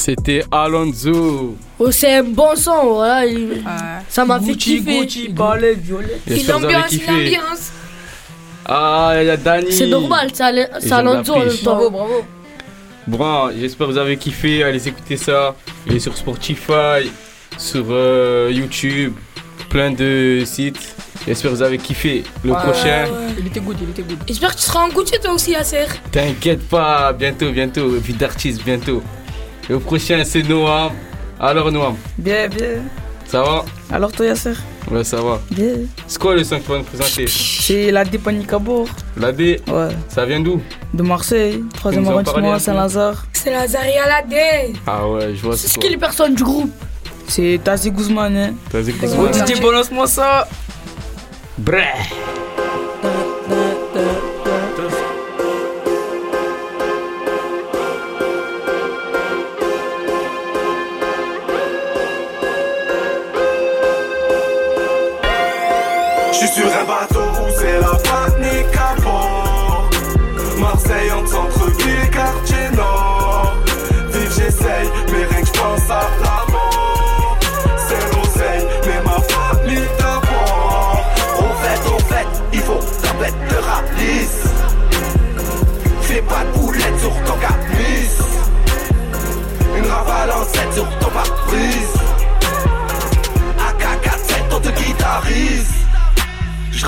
C'était 0.09 0.43
Alonso. 0.51 1.55
Oh, 1.77 1.91
c'est 1.91 2.15
un 2.15 2.23
bon 2.23 2.55
son, 2.55 2.93
voilà. 2.95 3.27
il- 3.27 3.61
Ça 4.09 4.25
m'a 4.25 4.39
fait 4.39 4.53
kiffer. 4.55 5.01
Gucci, 5.01 5.27
vous 5.35 5.43
avez 5.43 5.75
L'ambiance, 6.47 6.87
kiffé. 6.87 7.11
l'ambiance. 7.11 7.71
Ah, 8.65 9.11
il 9.21 9.27
y 9.27 9.29
a 9.29 9.37
Dani. 9.37 9.71
C'est 9.71 9.85
normal, 9.85 10.29
Et 10.33 10.87
la 10.89 10.97
Alonso 10.97 11.33
en 11.33 11.39
même 11.39 11.47
pêche. 11.49 11.61
temps. 11.61 11.75
Bravo, 11.75 11.89
bravo. 11.91 12.25
Bon, 13.05 13.51
j'espère 13.59 13.85
que 13.85 13.91
vous 13.91 13.97
avez 13.99 14.17
kiffé. 14.17 14.63
Allez 14.63 14.87
écouter 14.87 15.15
ça. 15.15 15.53
Il 15.85 15.95
est 15.95 15.99
sur 15.99 16.17
Spotify, 16.17 17.11
sur 17.59 17.85
euh, 17.91 18.49
YouTube, 18.51 19.13
plein 19.69 19.91
de 19.91 20.41
sites. 20.43 20.95
J'espère 21.27 21.51
que 21.51 21.55
vous 21.57 21.61
avez 21.61 21.77
kiffé. 21.77 22.23
Le 22.43 22.51
Ouais, 22.53 22.57
prochain, 22.63 23.05
Il 23.37 23.45
était 23.45 23.59
good, 23.59 23.77
il 23.79 23.89
était 23.91 24.01
good. 24.01 24.17
J'espère 24.27 24.55
que 24.55 24.59
tu 24.59 24.63
seras 24.63 24.85
en 24.85 24.89
Gucci 24.89 25.13
toi 25.21 25.33
aussi, 25.33 25.51
Yasser. 25.51 25.85
t'inquiète 26.11 26.67
pas, 26.67 27.13
bientôt, 27.13 27.51
bientôt. 27.51 27.89
Vie 27.91 28.13
d'artiste, 28.13 28.63
bientôt. 28.65 29.03
Le 29.69 29.79
prochain, 29.79 30.21
c'est 30.25 30.43
Noam. 30.43 30.91
Alors, 31.39 31.71
Noam, 31.71 31.95
Bien, 32.17 32.47
bien. 32.49 32.81
ça 33.25 33.41
va? 33.43 33.65
Alors 33.91 34.11
toi 34.11 34.25
Yasser? 34.25 34.53
Ouais, 34.91 35.03
ça 35.03 35.21
va. 35.21 35.39
Bien. 35.51 35.73
C'est 36.07 36.19
quoi 36.19 36.35
le 36.35 36.43
son 36.43 36.57
que 36.59 36.63
tu 36.65 36.71
vas 36.71 36.77
nous 36.79 36.83
présenter 36.83 37.27
C'est 37.27 37.91
la 37.91 38.03
Dépanicabour. 38.03 38.89
La 39.17 39.31
D, 39.31 39.61
Ouais. 39.67 39.89
ça 40.09 40.25
vient 40.25 40.39
d'où? 40.39 40.59
De 40.93 41.03
Marseille, 41.03 41.63
3ème 41.81 41.99
nous 42.01 42.07
en 42.09 42.23
parler 42.23 42.47
un 42.47 42.49
arrondissement, 42.49 42.53
peu 42.53 42.59
Saint-Lazare. 42.59 43.25
C'est 43.33 43.51
la 43.51 43.67
Zaria 43.67 44.07
la 44.07 44.21
D. 44.23 44.73
Ah 44.87 45.07
ouais, 45.07 45.33
je 45.35 45.41
vois 45.43 45.55
C'est 45.55 45.67
c'est 45.67 45.73
ce 45.75 45.79
qui 45.79 45.87
est 45.87 45.91
les 45.91 45.97
personnes 45.97 46.35
du 46.35 46.43
groupe. 46.43 46.71
C'est 47.27 47.59
Tazi 47.63 47.91
Guzman, 47.91 48.35
hein. 48.35 48.53
T'as 48.71 48.81
écouté 48.81 49.07
Oh, 49.17 49.27
ça 49.31 49.45
DJ, 49.45 49.61
balance-moi 49.61 50.07
ça. 50.07 50.47
Bref. 51.57 52.13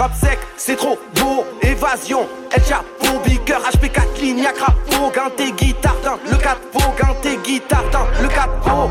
J'rappe 0.01 0.15
sec, 0.20 0.39
c'est 0.58 0.77
trop 0.77 0.98
beau. 1.13 1.46
Évasion, 1.62 2.27
El 2.51 2.63
Chapo, 2.63 3.20
Beaker, 3.24 3.60
HP 3.72 3.91
4 3.91 4.20
lignes, 4.20 4.39
y'a 4.39 4.51
crapaud. 4.51 5.12
Ganté, 5.13 5.51
guitare 5.51 5.96
dans 6.03 6.17
le 6.27 6.38
capot. 6.38 6.91
Ganté, 7.00 7.38
guitare 7.43 7.84
dans 7.91 8.08
le 8.20 8.27
capot. 8.27 8.89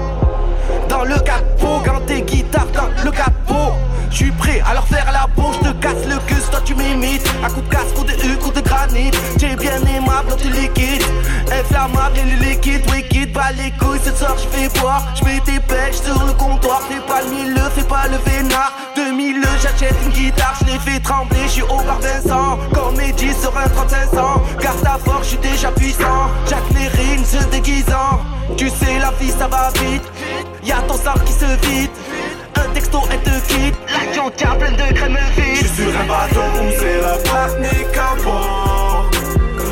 Dans 0.88 1.02
le 1.02 1.19
capot, 1.19 1.81
ganté, 1.85 2.23
guitare 2.23 2.67
dans 2.67 3.05
le 3.05 3.11
capot. 3.11 3.73
Je 4.09 4.17
suis 4.19 4.31
prêt 4.31 4.62
à 4.64 4.75
leur 4.75 4.87
faire 4.87 5.11
la 5.12 5.26
peau, 5.35 5.50
je 5.52 5.71
te 5.71 5.75
casse 5.79 6.07
le 6.07 6.17
cul, 6.29 6.40
toi 6.49 6.61
tu 6.64 6.76
m'imites. 6.76 7.29
À 7.45 7.49
coup 7.49 7.61
de 7.61 7.69
casse, 7.69 7.93
coup 7.93 8.05
de 8.05 8.12
U, 8.12 8.37
coup 8.37 8.52
de 8.52 8.61
granit. 8.61 9.11
T'es 9.37 9.57
bien 9.57 9.83
aimable, 9.93 10.37
tu 10.40 10.49
liquide. 10.49 11.02
Inflammable 11.50 12.19
et 12.19 12.37
le 12.37 12.50
liquide, 12.50 12.88
wicked, 12.88 13.33
pas 13.33 13.50
les 13.50 13.73
couilles. 13.73 13.99
Ce 14.05 14.14
soir, 14.14 14.37
je 14.38 14.57
vais 14.57 14.69
boire, 14.81 15.02
je 15.19 15.25
mets 15.25 15.40
tes 15.40 15.59
pêches 15.59 16.02
sur 16.05 16.25
le 16.25 16.33
comptoir. 16.35 16.83
Fais 16.88 17.00
pas 17.00 17.23
le 17.23 17.31
mille, 17.31 17.61
fais 17.75 17.83
pas 17.83 18.07
le 18.07 18.19
vénard. 18.31 18.73
2000, 19.11 19.43
j'achète 19.61 19.95
une 20.05 20.12
guitare, 20.12 20.55
je 20.61 20.73
les 20.73 20.79
fais 20.79 21.00
trembler. 21.00 21.43
Je 21.45 21.49
suis 21.49 21.62
au 21.62 21.76
bar 21.85 21.99
Vincent, 22.00 22.59
comédie 22.73 23.33
sur 23.35 23.57
un 23.57 23.69
35 23.69 24.19
ans. 24.19 24.43
Garde 24.61 24.83
ta 24.83 24.99
force, 25.05 25.25
je 25.25 25.29
suis 25.31 25.38
déjà 25.38 25.71
puissant. 25.73 26.31
Jack 26.49 26.62
les 26.75 27.25
se 27.25 27.45
déguisant. 27.50 28.21
Tu 28.57 28.69
sais, 28.69 28.99
la 29.00 29.11
vie 29.21 29.31
ça 29.31 29.49
va 29.49 29.71
vite. 29.81 30.02
Y'a 30.64 30.81
ton 30.87 30.95
sang 30.95 31.19
qui 31.25 31.33
se 31.33 31.47
vide. 31.67 31.90
Un 32.57 32.73
texto 32.75 33.00
et 33.12 33.19
te 33.19 33.31
quitte. 33.49 33.76
L'action 33.88 34.31
tient 34.37 34.55
plein 34.55 34.73
de 34.73 34.95
crème 34.95 35.19
vide. 35.37 35.57
Je 35.62 35.83
sur 35.83 36.00
un 36.00 36.07
bateau 36.07 36.47
où 36.61 36.71
c'est 36.79 37.00
la 37.00 37.17
panique 37.31 37.99
à. 38.25 39.11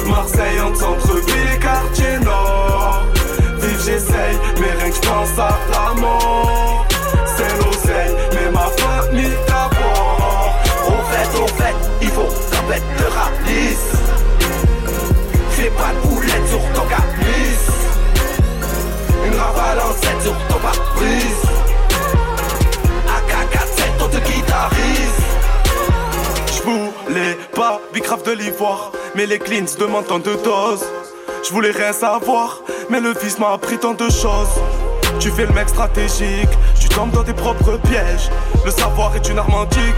Marseille 0.08 0.60
entre 0.60 0.80
centre-ville, 0.80 1.58
quartier 1.60 2.18
nord. 2.24 3.04
Vive, 3.60 3.82
j'essaye, 3.84 4.38
mais 4.58 4.72
rien 4.80 4.90
que 4.90 4.96
je 4.96 5.40
à 5.40 5.58
la. 5.70 6.87
Sur 16.48 16.60
ton 16.72 16.86
caprice. 16.88 17.68
Une 19.26 19.34
rafale 19.34 19.78
en 19.80 19.92
7 19.92 20.22
sur 20.22 20.36
ton 20.48 20.58
pare-brise. 20.58 21.42
AK-47, 23.16 24.04
on 24.04 24.08
te 24.08 24.16
guitarise. 24.16 25.18
J'voulais 26.56 27.36
pas 27.54 27.80
bicrave 27.92 28.22
de 28.24 28.32
l'ivoire, 28.32 28.92
mais 29.14 29.26
les 29.26 29.38
cleans 29.38 29.76
demandent 29.78 30.06
tant 30.06 30.18
de 30.18 30.34
doses. 30.34 30.86
J'voulais 31.46 31.70
rien 31.70 31.92
savoir, 31.92 32.62
mais 32.90 33.00
le 33.00 33.12
vice 33.12 33.38
m'a 33.38 33.52
appris 33.52 33.78
tant 33.78 33.94
de 33.94 34.10
choses. 34.10 34.54
Tu 35.20 35.30
fais 35.30 35.46
le 35.46 35.52
mec 35.52 35.68
stratégique, 35.68 36.48
dans 37.06 37.22
tes 37.22 37.32
propres 37.32 37.78
pièges. 37.88 38.28
Le 38.64 38.70
savoir 38.70 39.14
est 39.14 39.28
une 39.28 39.38
arme 39.38 39.54
antique. 39.54 39.94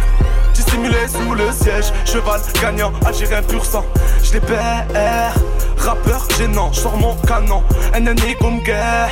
Dissimulé 0.55 1.09
sous 1.09 1.35
le 1.35 1.51
siège, 1.53 1.93
cheval 2.05 2.41
gagnant, 2.61 2.93
algérien 3.07 3.43
pur 3.43 3.65
sang. 3.65 3.85
Je 4.23 4.35
les 4.35 4.41
perds, 4.41 5.35
rappeur 5.79 6.27
gênant, 6.37 6.71
je 6.73 6.81
sors 6.81 6.97
mon 6.97 7.15
canon, 7.27 7.63
ennemi 7.95 8.35
comme 8.39 8.61
guerre. 8.61 9.09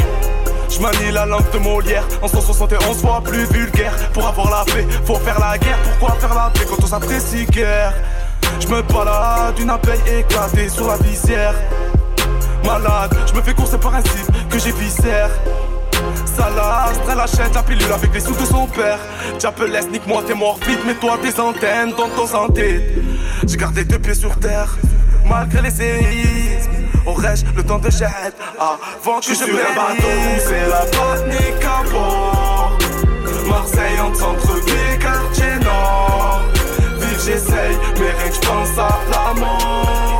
Je 0.69 0.81
manie 0.81 1.11
la 1.13 1.25
langue 1.25 1.51
de 1.51 1.59
Molière 1.59 2.05
En 2.21 2.29
171 2.29 3.01
fois 3.01 3.23
plus 3.25 3.47
vulgaire 3.47 3.97
Pour 4.13 4.27
avoir 4.27 4.51
la 4.51 4.65
paix, 4.71 4.87
faut 5.07 5.15
faire 5.15 5.41
la 5.41 5.57
guerre 5.57 5.79
Pourquoi 5.99 6.19
faire 6.21 6.35
la 6.35 6.51
paix 6.51 6.67
quand 6.69 6.85
on 6.85 6.87
s'apprécie 6.87 7.47
guère? 7.47 7.95
Je 8.61 8.69
me 8.69 8.83
balade, 8.83 9.59
une 9.59 9.71
abeille 9.71 10.19
éclatée 10.19 10.69
sur 10.69 10.87
la 10.87 10.99
visière 10.99 11.55
Malade, 12.67 13.17
je 13.27 13.33
me 13.33 13.41
fais 13.41 13.55
courser 13.55 13.79
par 13.79 13.95
un 13.95 14.03
cible 14.03 14.31
que 14.51 14.59
j'ai 14.59 14.73
viscère 14.73 15.31
Salade, 16.25 17.17
la 17.17 17.27
chaîne, 17.27 17.53
la 17.55 17.63
pilule 17.63 17.93
avec 17.93 18.13
les 18.15 18.21
sous 18.21 18.35
de 18.35 18.45
son 18.45 18.67
père. 18.67 18.99
J'appelle 19.39 19.73
nique-moi, 19.91 20.23
t'es 20.27 20.35
mort 20.35 20.59
vite, 20.67 20.85
mets-toi 20.87 21.19
tes 21.23 21.41
antennes 21.41 21.93
dans 21.97 22.09
ton 22.09 22.27
santé. 22.27 22.95
J'ai 23.47 23.57
gardé 23.57 23.85
deux 23.85 23.99
pieds 23.99 24.15
sur 24.15 24.39
terre, 24.39 24.77
malgré 25.29 25.63
les 25.63 25.71
séismes. 25.71 26.71
Aurais-je 27.07 27.45
le 27.57 27.63
temps 27.65 27.79
de 27.79 27.91
jet 27.91 28.07
avant 28.59 29.21
que 29.21 29.27
je, 29.27 29.35
sur 29.35 29.47
un 29.47 29.75
bateau 29.75 30.09
c'est 30.47 30.69
la 30.69 30.85
panique 30.97 31.65
à 31.65 31.91
bord. 31.91 32.79
Marseille 33.49 34.01
en 34.01 34.15
centre-ville, 34.15 34.99
quartier 35.01 35.59
nord. 35.65 36.43
Vive 37.01 37.21
j'essaye, 37.25 37.79
mais 37.99 38.11
rien 38.11 38.29
que 38.29 38.35
je 38.35 38.41
pense 38.41 38.79
à 38.79 38.99
la 39.11 39.41
mort 39.41 40.18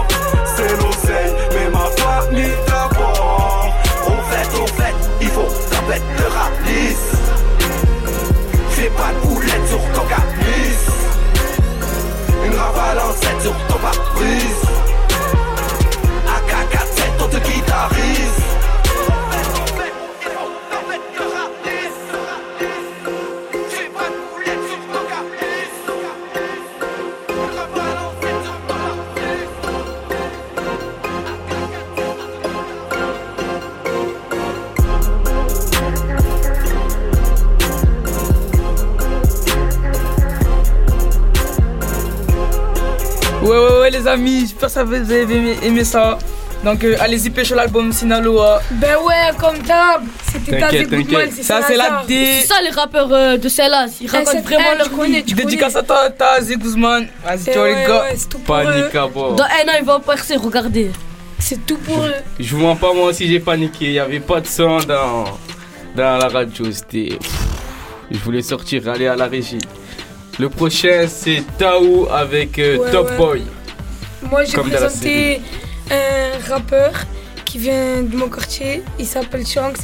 j'espère 44.61 44.85
que 44.85 44.89
vous 44.89 45.13
avez 45.13 45.67
aimé, 45.67 45.85
ça. 45.85 46.19
Donc, 46.65 46.83
euh, 46.83 46.97
allez-y 47.01 47.31
pêcher 47.31 47.55
l'album 47.55 47.93
Sinaloa. 47.93 48.61
Ben 48.73 48.97
ouais, 49.07 49.31
comme 49.39 49.59
d'hab. 49.59 50.03
C'était 50.33 50.59
Tazé 50.59 50.85
Goodman, 50.87 51.29
c'est 51.33 51.43
Ça, 51.45 51.61
c'est 51.65 51.77
la 51.77 51.85
Salazar. 51.85 52.07
D. 52.07 52.27
C'est 52.41 52.47
ça 52.49 52.55
les 52.63 52.71
rappeurs 52.71 53.13
euh, 53.13 53.37
de 53.37 53.49
celle-là. 53.49 53.87
Ils 54.01 54.11
racontent 54.11 54.31
cette 54.33 54.45
vraiment 54.45 54.75
leur 54.77 54.89
tu 54.91 54.97
connais, 54.97 55.23
tu 55.23 55.35
Dédicace 55.35 55.77
à 55.77 55.83
toi, 55.85 56.11
Tazé 56.11 56.57
Guzman. 56.57 57.07
Vas-y, 57.25 57.41
Eh 57.47 57.53
ciao 57.53 57.63
ouais, 57.63 57.75
les 57.77 57.85
gars. 57.87 58.03
ouais, 58.03 58.15
c'est 58.17 58.29
tout 58.29 58.39
pour 58.41 58.57
eux. 58.59 58.65
Panique 58.65 58.95
à 58.97 59.07
bord. 59.07 59.37
Dans 59.37 59.45
un 59.45 59.47
an, 59.47 59.77
ils 59.79 59.85
vont 59.85 60.01
percer, 60.01 60.35
regardez. 60.35 60.91
C'est 61.39 61.65
tout 61.65 61.77
pour 61.79 62.03
eux. 62.05 62.13
Je 62.41 62.57
vous 62.57 62.61
mens 62.63 62.75
pas, 62.75 62.93
moi 62.93 63.05
aussi 63.11 63.29
j'ai 63.29 63.39
paniqué. 63.39 63.85
Il 63.87 63.93
y 63.93 64.01
avait 64.01 64.19
pas 64.19 64.41
de 64.41 64.47
son 64.49 64.79
dans, 64.79 65.25
dans 65.95 66.17
la 66.19 66.27
radio. 66.27 66.73
C'était. 66.73 67.17
Je 68.11 68.19
voulais 68.19 68.43
sortir, 68.43 68.89
aller 68.89 69.07
à 69.07 69.15
la 69.15 69.27
régie. 69.27 69.59
Le 70.41 70.49
prochain 70.49 71.07
c'est 71.09 71.45
Tao 71.57 72.09
avec 72.11 72.59
euh, 72.59 72.79
Ouais, 72.79 72.91
Top 72.91 73.11
ouais. 73.11 73.17
Boy. 73.17 73.43
Moi, 74.23 74.45
j'ai 74.45 74.53
Comme 74.55 74.69
dans 74.71 74.81
la 74.81 74.87
présenté 74.87 75.41
un 75.91 76.51
rappeur 76.51 76.93
qui 77.45 77.59
vient 77.59 78.03
de 78.03 78.17
mon 78.17 78.29
quartier. 78.29 78.83
Il 78.99 79.07
s'appelle 79.07 79.47
Shanks. 79.47 79.79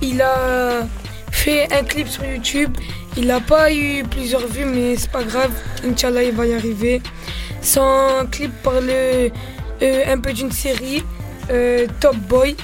Il 0.00 0.22
a 0.22 0.86
fait 1.30 1.72
un 1.72 1.84
clip 1.84 2.08
sur 2.08 2.24
YouTube. 2.24 2.76
Il 3.16 3.26
n'a 3.26 3.40
pas 3.40 3.72
eu 3.72 4.04
plusieurs 4.04 4.46
vues, 4.46 4.64
mais 4.64 4.96
c'est 4.96 5.10
pas 5.10 5.22
grave. 5.22 5.50
Inch'Allah, 5.84 6.22
il 6.22 6.32
va 6.32 6.46
y 6.46 6.54
arriver. 6.54 7.02
Son 7.60 8.26
clip 8.30 8.52
parle 8.62 8.88
euh, 8.90 9.28
un 10.06 10.18
peu 10.18 10.32
d'une 10.32 10.50
série, 10.50 11.02
euh, 11.50 11.86
Top 12.00 12.16
Boy. 12.16 12.56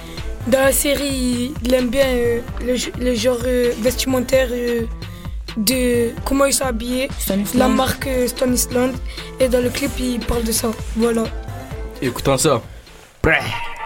Dans 0.46 0.60
la 0.60 0.72
série, 0.72 1.52
il 1.62 1.74
aime 1.74 1.88
bien 1.88 2.06
euh, 2.06 2.40
le, 2.64 2.74
le 3.04 3.14
genre 3.14 3.38
vestimentaire 3.80 4.48
de 5.58 6.12
comment 6.24 6.46
ils 6.46 6.52
sont 6.52 6.64
habillés, 6.64 7.08
la 7.54 7.68
marque 7.68 8.06
euh, 8.06 8.26
Stanisland. 8.26 8.92
Et 9.40 9.48
dans 9.48 9.62
le 9.62 9.70
clip, 9.70 9.90
il 9.98 10.20
parle 10.20 10.44
de 10.44 10.52
ça. 10.52 10.70
Voilà. 10.96 11.24
Écoutons 12.00 12.38
ça. 12.38 12.62
Brrr. 13.22 13.77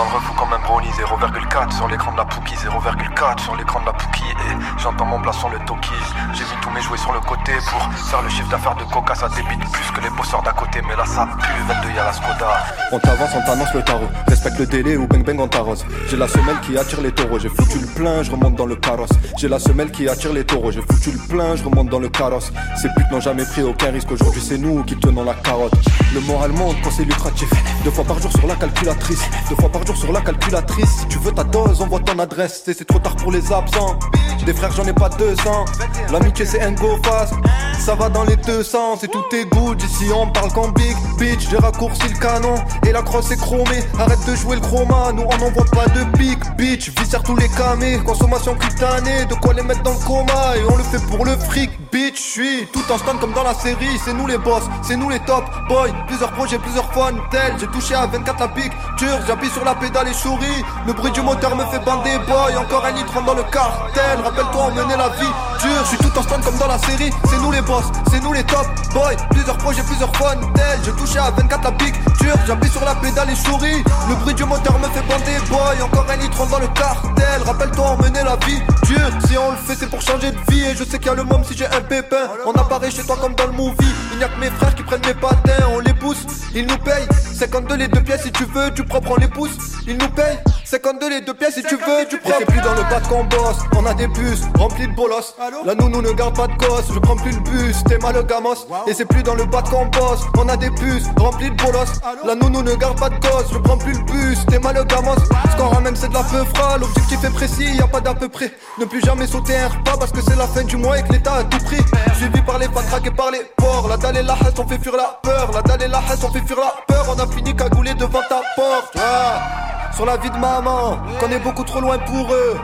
Dans 0.00 0.06
le 0.06 0.14
refou 0.14 0.32
comme 0.32 0.50
un 0.54 0.58
brownie 0.60 0.88
0,4 0.88 1.76
sur 1.76 1.86
l'écran 1.86 2.12
de 2.12 2.16
la 2.16 2.24
Pookie 2.24 2.54
0,4 2.54 3.38
sur 3.38 3.54
l'écran 3.54 3.80
de 3.80 3.86
la 3.86 3.92
Pookie 3.92 4.24
et 4.30 4.78
j'entends 4.78 5.04
mon 5.04 5.20
plat 5.20 5.32
sur 5.32 5.50
le 5.50 5.58
Toki 5.66 5.92
J'ai 6.32 6.44
mis 6.44 6.60
tous 6.62 6.70
mes 6.70 6.80
jouets 6.80 6.96
sur 6.96 7.12
le 7.12 7.20
côté 7.20 7.52
pour 7.68 7.92
faire 8.08 8.22
le 8.22 8.30
chiffre 8.30 8.48
d'affaires 8.48 8.76
de 8.76 8.84
coca 8.84 9.14
Ça 9.14 9.28
débite 9.28 9.60
plus 9.70 9.90
que 9.90 10.00
les 10.00 10.08
bosseurs 10.08 10.42
d'à 10.42 10.52
côté 10.52 10.80
mais 10.88 10.96
là 10.96 11.04
ça 11.04 11.28
pue 11.40 11.62
22 11.66 11.96
y'a 11.96 12.04
la 12.04 12.12
Skoda 12.12 12.64
On 12.92 12.98
t'avance, 12.98 13.30
on 13.36 13.46
t'annonce 13.46 13.74
le 13.74 13.82
tarot. 13.82 14.08
Respecte 14.28 14.58
le 14.58 14.66
délai 14.66 14.96
ou 14.96 15.06
bang 15.06 15.24
bang 15.24 15.40
on 15.40 15.48
t'arrose. 15.48 15.84
J'ai 16.08 16.16
la 16.16 16.28
semelle 16.28 16.60
qui 16.60 16.76
attire 16.76 17.00
les 17.00 17.12
taureaux. 17.12 17.38
J'ai 17.38 17.48
foutu 17.48 17.78
le 17.78 17.86
plein, 17.86 18.22
je 18.22 18.30
remonte 18.30 18.56
dans 18.56 18.66
le 18.66 18.76
carrosse. 18.76 19.10
J'ai 19.36 19.48
la 19.48 19.58
semelle 19.58 19.90
qui 19.90 20.08
attire 20.08 20.32
les 20.32 20.44
taureaux. 20.44 20.70
J'ai 20.70 20.82
foutu 20.82 21.12
le 21.12 21.18
plein, 21.28 21.56
je 21.56 21.64
remonte 21.64 21.88
dans 21.88 21.98
le 21.98 22.08
carrosse. 22.08 22.52
Ces 22.76 22.88
putes 22.88 23.10
n'ont 23.10 23.20
jamais 23.20 23.44
pris 23.44 23.62
aucun 23.62 23.90
risque. 23.90 24.10
Aujourd'hui, 24.10 24.40
c'est 24.40 24.58
nous 24.58 24.82
qui 24.84 24.96
tenons 24.96 25.24
la 25.24 25.34
carotte. 25.34 25.74
Le 26.14 26.20
moral 26.20 26.52
monte 26.52 26.76
quand 26.82 26.90
c'est 26.90 27.04
lucratif. 27.04 27.50
Deux 27.84 27.90
fois 27.90 28.04
par 28.04 28.20
jour 28.20 28.30
sur 28.32 28.46
la 28.46 28.54
calculatrice. 28.56 29.22
Deux 29.48 29.56
fois 29.56 29.70
par 29.70 29.86
jour 29.86 29.96
sur 29.96 30.12
la 30.12 30.20
calculatrice. 30.20 31.00
Si 31.00 31.06
tu 31.08 31.18
veux 31.18 31.32
ta 31.32 31.44
dose, 31.44 31.80
envoie 31.80 32.00
ton 32.00 32.18
adresse. 32.18 32.62
C'est 32.64 32.86
trop 32.86 32.98
tard 32.98 33.16
pour 33.16 33.32
les 33.32 33.52
absents. 33.52 33.98
Des 34.44 34.54
frères, 34.54 34.72
j'en 34.72 34.84
ai 34.84 34.92
pas 34.92 35.08
200. 35.08 35.64
L'amitié, 36.12 36.44
c'est 36.44 36.60
un 36.60 36.72
go 36.72 36.98
fast. 37.04 37.34
Ça 37.78 37.94
va 37.94 38.08
dans 38.08 38.24
les 38.24 38.36
deux 38.36 38.62
sens 38.62 39.04
et 39.04 39.08
tout 39.08 39.24
est 39.32 39.44
good. 39.46 39.80
Ici, 39.82 40.06
on 40.14 40.26
parle 40.30 40.52
qu'en 40.52 40.68
big 40.68 40.96
bitch. 41.18 41.48
J'ai 41.50 41.56
raccourci 41.56 42.08
le 42.08 42.18
canon 42.18 42.54
et 42.86 42.92
la 42.92 43.02
crosse 43.02 43.30
est 43.30 43.36
chromée. 43.36 43.82
Arrête 43.98 44.24
de 44.26 44.34
jouer 44.34 44.56
le 44.56 44.60
chroma. 44.60 45.12
Nous, 45.14 45.22
on 45.22 45.38
n'envoie 45.38 45.64
pas 45.66 45.86
de 45.88 46.04
big 46.18 46.38
bitch. 46.56 46.90
Viscère 46.98 47.22
tous 47.22 47.36
les 47.36 47.48
camés. 47.48 47.98
Consommation 48.04 48.54
cutanée. 48.54 49.24
De 49.26 49.34
quoi 49.34 49.54
les 49.54 49.62
mettre 49.62 49.82
dans 49.82 49.92
le 49.92 50.06
coma. 50.06 50.56
Et 50.56 50.64
on 50.70 50.76
le 50.76 50.84
fait 50.84 51.04
pour 51.06 51.24
le 51.24 51.36
fric. 51.36 51.70
Bitch, 51.92 52.16
je 52.16 52.30
suis 52.30 52.66
tout 52.68 52.84
en 52.92 52.98
stand 52.98 53.18
comme 53.18 53.32
dans 53.32 53.42
la 53.42 53.54
série. 53.54 53.98
C'est 54.04 54.12
nous 54.12 54.26
les 54.28 54.38
boss, 54.38 54.62
c'est 54.82 54.96
nous 54.96 55.10
les 55.10 55.18
top 55.20 55.44
boys. 55.68 55.88
Plusieurs 56.06 56.30
projets, 56.32 56.58
plusieurs 56.58 56.92
fun 56.92 57.12
tels. 57.30 57.58
J'ai 57.58 57.66
touché 57.66 57.94
à 57.94 58.06
24 58.06 58.38
la 58.38 58.48
pique. 58.48 58.72
Dur, 58.96 59.18
j'appuie 59.26 59.50
sur 59.50 59.64
la 59.64 59.74
pédale 59.74 60.06
et 60.06 60.14
souris. 60.14 60.64
Le 60.86 60.92
bruit 60.92 61.10
du 61.10 61.20
moteur 61.20 61.56
me 61.56 61.64
fait 61.66 61.80
bander 61.84 62.18
boy. 62.28 62.56
Encore 62.56 62.84
un 62.84 62.92
litre 62.92 63.20
dans 63.24 63.34
le 63.34 63.42
cartel. 63.44 64.20
Rappelle-toi, 64.22 64.72
on 64.72 64.88
la 64.88 65.08
vie 65.08 65.32
dure. 65.60 65.86
Tout 66.10 66.22
comme 66.44 66.58
dans 66.58 66.66
la 66.66 66.78
série. 66.78 67.10
C'est 67.28 67.38
nous 67.40 67.50
les 67.50 67.60
boss, 67.62 67.84
c'est 68.10 68.20
nous 68.22 68.32
les 68.32 68.44
top 68.44 68.66
boys. 68.92 69.16
Plusieurs 69.30 69.56
projets, 69.58 69.82
plusieurs 69.82 70.14
fun 70.16 70.36
tels. 70.54 70.80
J'ai 70.84 70.92
touché 70.92 71.18
à 71.18 71.30
24 71.30 71.64
la 71.64 71.72
pique. 71.72 71.94
Dur, 72.20 72.34
j'appuie 72.46 72.70
sur 72.70 72.84
la 72.84 72.94
pédale 72.94 73.30
et 73.30 73.36
souris. 73.36 73.82
Le 74.08 74.14
bruit 74.16 74.34
du 74.34 74.44
moteur 74.44 74.78
me 74.78 74.88
fait 74.88 75.02
bander 75.02 75.38
boy. 75.48 75.82
Encore 75.82 76.06
un 76.10 76.16
litre 76.16 76.46
dans 76.46 76.58
le 76.58 76.68
cartel. 76.68 77.42
Rappelle-toi, 77.44 77.96
menait 78.02 78.24
la 78.24 78.36
vie 78.46 78.60
dure. 78.84 79.10
Si 79.28 79.38
on 79.38 79.50
le 79.50 79.56
fait, 79.56 79.74
c'est 79.78 79.90
pour 79.90 80.00
changer 80.00 80.30
de 80.30 80.38
vie. 80.50 80.64
Et 80.64 80.76
je 80.76 80.84
sais 80.84 80.98
qu'il 80.98 81.06
y 81.06 81.10
a 81.10 81.14
le 81.14 81.24
môme 81.24 81.44
si 81.44 81.56
j'ai 81.56 81.66
un 81.66 81.80
pépin. 81.80 82.28
On 82.46 82.52
apparaît 82.52 82.90
chez 82.90 83.02
toi 83.04 83.16
comme 83.20 83.34
dans 83.34 83.46
le 83.46 83.52
movie. 83.52 83.94
Il 84.12 84.18
n'y 84.18 84.24
a 84.24 84.28
que 84.28 84.40
mes 84.40 84.50
frères 84.50 84.74
qui 84.74 84.82
prennent 84.82 85.04
mes 85.06 85.14
patins. 85.14 85.66
On 85.72 85.78
les 85.80 85.94
pousse, 85.94 86.24
ils 86.54 86.66
nous 86.66 86.78
payent. 86.78 87.08
52 87.40 87.76
les 87.76 87.88
deux 87.88 88.02
pièces 88.02 88.24
si 88.24 88.32
tu 88.32 88.44
veux, 88.44 88.70
du 88.70 88.84
propre 88.84 89.12
on 89.12 89.16
les 89.16 89.26
pousse. 89.26 89.56
Ils 89.86 89.96
nous 89.96 90.10
payent. 90.10 90.38
52 90.64 91.08
les 91.08 91.20
deux 91.22 91.32
pièces 91.32 91.54
si 91.54 91.62
tu 91.62 91.74
veux, 91.74 91.80
propre. 91.80 92.02
Et 92.02 92.34
c'est 92.38 92.44
plus 92.44 92.60
dans 92.60 92.74
le 92.74 92.82
bas 92.82 93.00
qu'on 93.08 93.24
bosse. 93.24 93.56
On 93.78 93.86
a 93.86 93.94
des 93.94 94.08
bus 94.08 94.42
remplis 94.58 94.86
de 94.86 94.94
bolos. 94.94 95.34
La 95.64 95.74
nounou 95.74 96.02
ne 96.02 96.12
garde 96.12 96.36
pas 96.36 96.48
de 96.48 96.52
gosse. 96.58 96.92
Je 96.92 96.98
prends 96.98 97.16
plus 97.16 97.32
le 97.32 97.40
bus, 97.40 97.82
t'es 97.88 97.96
mal 97.96 98.18
au 98.18 98.22
gamos. 98.24 98.66
Et 98.86 98.92
c'est 98.92 99.06
plus 99.06 99.22
dans 99.22 99.34
le 99.34 99.46
bas 99.46 99.62
qu'on 99.62 99.86
bosse. 99.86 100.20
On 100.38 100.48
a 100.50 100.56
des 100.58 100.68
bus 100.68 101.04
remplis 101.18 101.50
de 101.50 101.56
bolos. 101.56 102.00
La 102.26 102.34
nounou 102.34 102.62
ne 102.62 102.74
garde 102.74 103.00
pas 103.00 103.08
de 103.08 103.16
gosse. 103.16 103.46
Je 103.52 103.58
prends 103.58 103.78
plus 103.78 103.94
le 103.94 104.04
bus, 104.04 104.38
t'es 104.46 104.58
mal 104.58 104.76
au 104.76 104.84
gamos. 104.84 105.16
Ce 105.50 105.56
qu'on 105.56 105.70
ramène 105.70 105.96
c'est 105.96 106.08
de 106.08 106.14
la 106.14 106.22
peu 106.24 106.44
fera. 106.44 106.76
L'objectif 106.76 107.24
est 107.24 107.30
précis, 107.30 107.74
y 107.74 107.80
a 107.80 107.88
pas 107.88 108.02
d'à 108.02 108.12
peu 108.12 108.28
près. 108.28 108.52
Ne 108.78 108.84
plus 108.84 109.00
jamais 109.00 109.26
sauter 109.26 109.56
un 109.56 109.68
repas 109.68 109.96
parce 109.98 110.12
que 110.12 110.20
c'est 110.20 110.36
la 110.36 110.46
fin 110.46 110.62
du 110.62 110.76
mois 110.76 110.98
et 110.98 111.02
que 111.02 111.14
l'état 111.14 111.36
a 111.36 111.44
tout 111.44 111.64
pris. 111.64 111.80
Suivi 112.18 112.42
par 112.42 112.58
les 112.58 112.68
patraques 112.68 113.06
et 113.06 113.10
par 113.10 113.30
les 113.30 113.40
porcs. 113.56 113.88
La 113.88 113.96
dalle 113.96 114.18
et 114.18 114.22
la 114.22 114.34
hasse, 114.34 114.58
on 114.58 114.68
fait 114.68 114.78
fuir 114.78 114.94
la 114.94 115.18
peur. 115.22 115.50
La 115.54 115.62
dalle 115.62 115.82
et 115.82 115.88
la 115.88 115.98
hasse, 115.98 116.22
on 116.22 116.30
fait 116.30 116.46
fuir 116.46 116.58
la 116.58 116.74
peur. 116.86 117.06
On 117.08 117.18
a 117.18 117.26
fini 117.30 117.54
cagoulé 117.54 117.94
devant 117.94 118.22
ta 118.28 118.40
porte. 118.56 118.96
Ah, 118.98 119.92
sur 119.92 120.06
la 120.06 120.16
vie 120.16 120.30
de 120.30 120.38
maman, 120.38 120.98
qu'on 121.18 121.30
est 121.30 121.38
beaucoup 121.38 121.64
trop 121.64 121.80
loin 121.80 121.98
pour 121.98 122.32
eux. 122.32 122.56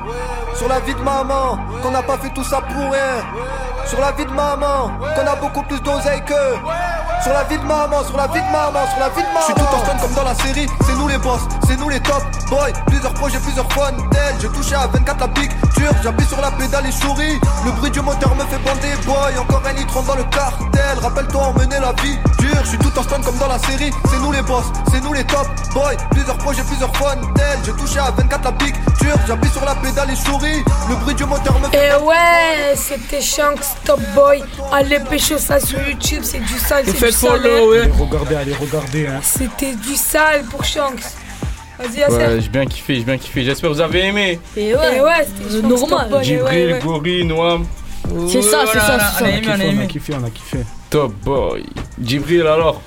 Sur 0.54 0.68
la 0.68 0.80
vie 0.80 0.94
de 0.94 1.00
maman, 1.00 1.58
qu'on 1.82 1.90
n'a 1.90 2.02
pas 2.02 2.16
fait 2.18 2.30
tout 2.30 2.44
ça 2.44 2.61
pour 2.61 2.92
rien. 2.92 3.25
Sur 3.88 4.00
la 4.00 4.12
vie 4.12 4.24
de 4.24 4.30
maman, 4.30 4.90
qu'on 5.14 5.26
a 5.26 5.36
beaucoup 5.36 5.62
plus 5.62 5.80
d'oseille 5.80 6.22
que. 6.24 6.34
Sur 7.22 7.32
la 7.32 7.44
vie 7.44 7.56
de 7.58 7.64
maman, 7.64 8.04
sur 8.04 8.16
la 8.16 8.26
vie 8.26 8.40
de 8.40 8.52
maman, 8.52 8.86
sur 8.90 8.98
la 8.98 9.08
vie 9.10 9.22
de 9.22 9.28
maman. 9.28 9.40
Je 9.40 9.44
suis 9.44 9.54
tout 9.54 9.74
en 9.74 9.78
stand 9.84 10.00
comme 10.00 10.14
dans 10.14 10.24
la 10.24 10.34
série, 10.34 10.66
c'est 10.84 10.94
nous 10.94 11.08
les 11.08 11.18
boss, 11.18 11.40
c'est 11.66 11.76
nous 11.76 11.88
les 11.88 12.00
top 12.00 12.22
boys. 12.48 12.72
Plusieurs 12.86 13.14
projets, 13.14 13.38
plusieurs 13.38 13.70
fun 13.72 13.92
tels. 14.10 14.36
J'ai 14.40 14.48
touché 14.48 14.74
à 14.74 14.86
24 14.88 15.20
la 15.20 15.28
pique, 15.28 15.50
dur, 15.76 15.90
j'appuie 16.02 16.26
sur 16.26 16.40
la 16.40 16.50
pédale 16.50 16.86
et 16.86 16.92
souris. 16.92 17.40
Le 17.64 17.70
bruit 17.72 17.90
du 17.90 18.00
moteur 18.00 18.34
me 18.34 18.44
fait 18.44 18.58
bander, 18.58 18.94
boy. 19.06 19.38
Encore 19.38 19.62
un 19.66 19.72
litre 19.72 20.02
dans 20.02 20.16
le 20.16 20.24
cartel. 20.24 20.98
Rappelle-toi, 21.00 21.52
on 21.54 21.58
menait 21.58 21.80
la 21.80 21.92
vie 22.02 22.18
dure. 22.38 22.60
Je 22.64 22.68
suis 22.70 22.78
tout 22.78 22.98
en 22.98 23.02
stand 23.02 23.24
comme 23.24 23.38
dans 23.38 23.48
la 23.48 23.58
série, 23.60 23.90
c'est 24.10 24.18
nous 24.18 24.32
les 24.32 24.42
boss, 24.42 24.64
c'est 24.92 25.00
nous 25.02 25.12
les 25.12 25.24
top 25.24 25.46
boys. 25.72 25.96
Plusieurs 26.10 26.38
projets, 26.38 26.62
plusieurs 26.62 26.94
fun 26.96 27.16
tels. 27.34 27.58
J'ai 27.64 27.72
touché 27.72 27.98
à 27.98 28.10
24 28.10 28.44
la 28.44 28.52
pique, 28.52 28.74
dur, 29.00 29.14
j'appuie 29.26 29.50
sur 29.50 29.64
la 29.64 29.74
pédale 29.76 30.10
et 30.10 30.16
souris. 30.16 30.62
Le 30.88 30.96
bruit 30.96 31.14
du 31.14 31.24
moteur 31.24 31.58
me 31.60 31.68
fait 31.68 31.88
Et 31.88 31.94
ouais, 31.96 32.74
c'était 32.76 33.20
Shanks 33.20 33.75
Top 33.85 34.00
Boy. 34.14 34.42
Allez 34.73 34.99
pêcher 35.00 35.38
ça 35.38 35.61
sur 35.61 35.78
YouTube, 35.87 36.21
c'est 36.23 36.40
du 36.40 36.59
sale, 36.59 36.85
c'est 36.87 37.06
du 37.06 37.12
sale. 37.12 37.40
Allez, 37.40 37.90
regardez, 37.99 38.35
allez, 38.35 38.54
regardez. 38.54 39.06
Hein. 39.06 39.21
C'était 39.23 39.75
du 39.75 39.95
sale 39.95 40.45
pour 40.50 40.64
Shanks. 40.64 41.02
Vas-y, 41.78 42.11
Ouais, 42.12 42.40
j'ai 42.40 42.49
bien 42.49 42.64
kiffé, 42.66 42.95
j'ai 42.97 43.04
bien 43.04 43.18
kiffé. 43.18 43.45
J'espère 43.45 43.71
que 43.71 43.75
vous 43.75 43.80
avez 43.80 44.06
aimé. 44.06 44.40
Et 44.56 44.68
Et 44.71 44.75
ouais, 44.75 45.00
ouais, 45.00 45.26
c'était 45.26 45.54
euh, 45.56 45.61
Shanks 45.62 45.71
normal. 45.80 46.00
Top 46.00 46.11
Boy. 46.11 46.25
Jibril, 46.25 46.66
ouais, 46.66 46.73
ouais. 46.73 46.80
Gori, 46.80 47.25
Noam. 47.25 47.66
C'est 48.28 48.42
ça, 48.42 48.64
c'est 48.73 48.78
ça, 48.78 48.99
c'est 49.18 49.25
On 49.25 49.26
a 49.26 49.42
ça. 49.42 49.50
on 49.56 49.61
a 49.61 49.64
On 49.80 49.83
a 49.83 49.87
kiffé, 49.87 50.14
on 50.21 50.25
a 50.25 50.30
kiffé. 50.30 50.59
Top 50.90 51.12
boy. 51.25 51.64
Jibril 52.00 52.42
alors, 52.47 52.80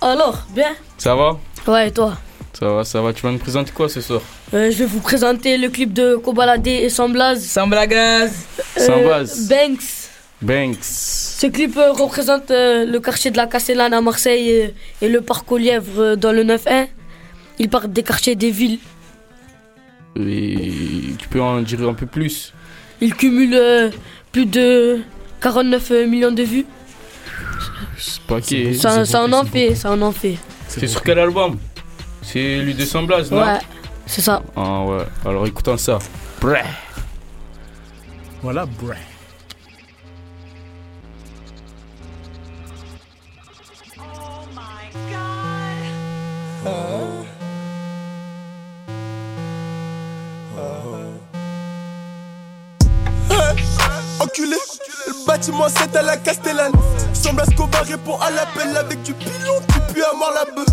Alors, 0.00 0.38
bien 0.50 0.74
ça 0.96 1.14
va? 1.14 1.36
Ouais, 1.66 1.88
et 1.88 1.92
toi? 1.92 2.16
Ça 2.58 2.66
va, 2.66 2.82
ça 2.84 3.02
va. 3.02 3.12
Tu 3.12 3.20
vas 3.22 3.30
nous 3.32 3.38
présenter 3.38 3.70
quoi 3.72 3.86
ce 3.90 4.00
soir? 4.00 4.22
Euh, 4.54 4.70
Je 4.70 4.78
vais 4.78 4.86
vous 4.86 5.00
présenter 5.00 5.58
le 5.58 5.68
clip 5.68 5.92
de 5.92 6.16
Kobalade 6.16 6.66
et 6.66 6.88
Samblaz. 6.88 7.38
Sans 7.44 7.66
blagaz. 7.66 8.30
Sambaz. 8.78 9.46
Banks. 9.46 10.05
Banks. 10.42 10.76
Ce 10.82 11.46
clip 11.46 11.76
euh, 11.76 11.92
représente 11.92 12.50
euh, 12.50 12.84
le 12.84 13.00
quartier 13.00 13.30
de 13.30 13.36
la 13.36 13.46
Castellane 13.46 13.94
à 13.94 14.00
Marseille 14.00 14.50
et, 14.50 14.74
et 15.02 15.08
le 15.08 15.20
parc 15.22 15.50
aux 15.50 15.56
lièvres 15.58 16.00
euh, 16.02 16.16
dans 16.16 16.32
le 16.32 16.44
9-1. 16.44 16.88
Il 17.58 17.68
part 17.70 17.88
des 17.88 18.02
quartiers 18.02 18.36
des 18.36 18.50
villes. 18.50 18.78
Et 20.18 20.72
tu 21.18 21.28
peux 21.28 21.40
en 21.40 21.60
dire 21.62 21.88
un 21.88 21.94
peu 21.94 22.06
plus? 22.06 22.52
Il 23.00 23.14
cumule 23.14 23.54
euh, 23.54 23.90
plus 24.32 24.46
de 24.46 25.00
49 25.40 25.90
millions 26.06 26.32
de 26.32 26.42
vues. 26.42 26.66
C'est 27.98 28.20
pas 28.22 28.40
qui 28.40 28.74
Ça, 28.74 29.04
ça 29.06 29.22
en 29.24 29.32
en 29.32 29.44
fait, 29.44 29.74
ça 29.74 29.90
en 29.92 30.02
en 30.02 30.12
fait. 30.12 30.36
C'est 30.68 30.86
sur 30.86 31.02
quel 31.02 31.18
album? 31.18 31.58
C'est 32.22 32.58
lui 32.58 32.74
de 32.74 32.84
Samblaz, 32.84 33.30
non? 33.30 33.42
Ouais, 33.42 33.58
c'est 34.06 34.20
ça. 34.20 34.42
Ah 34.54 34.82
ouais, 34.84 35.04
alors 35.24 35.46
écoutons 35.46 35.76
ça. 35.78 35.98
Breh. 36.40 36.62
Voilà, 38.42 38.66
breh. 38.66 38.96
À 58.26 58.30
l'appel 58.30 58.76
avec 58.76 59.02
du 59.02 59.14
pilon, 59.14 59.60
tu 59.94 60.02
à 60.02 60.12
mort 60.14 60.32
la 60.34 60.44
bœuf. 60.52 60.66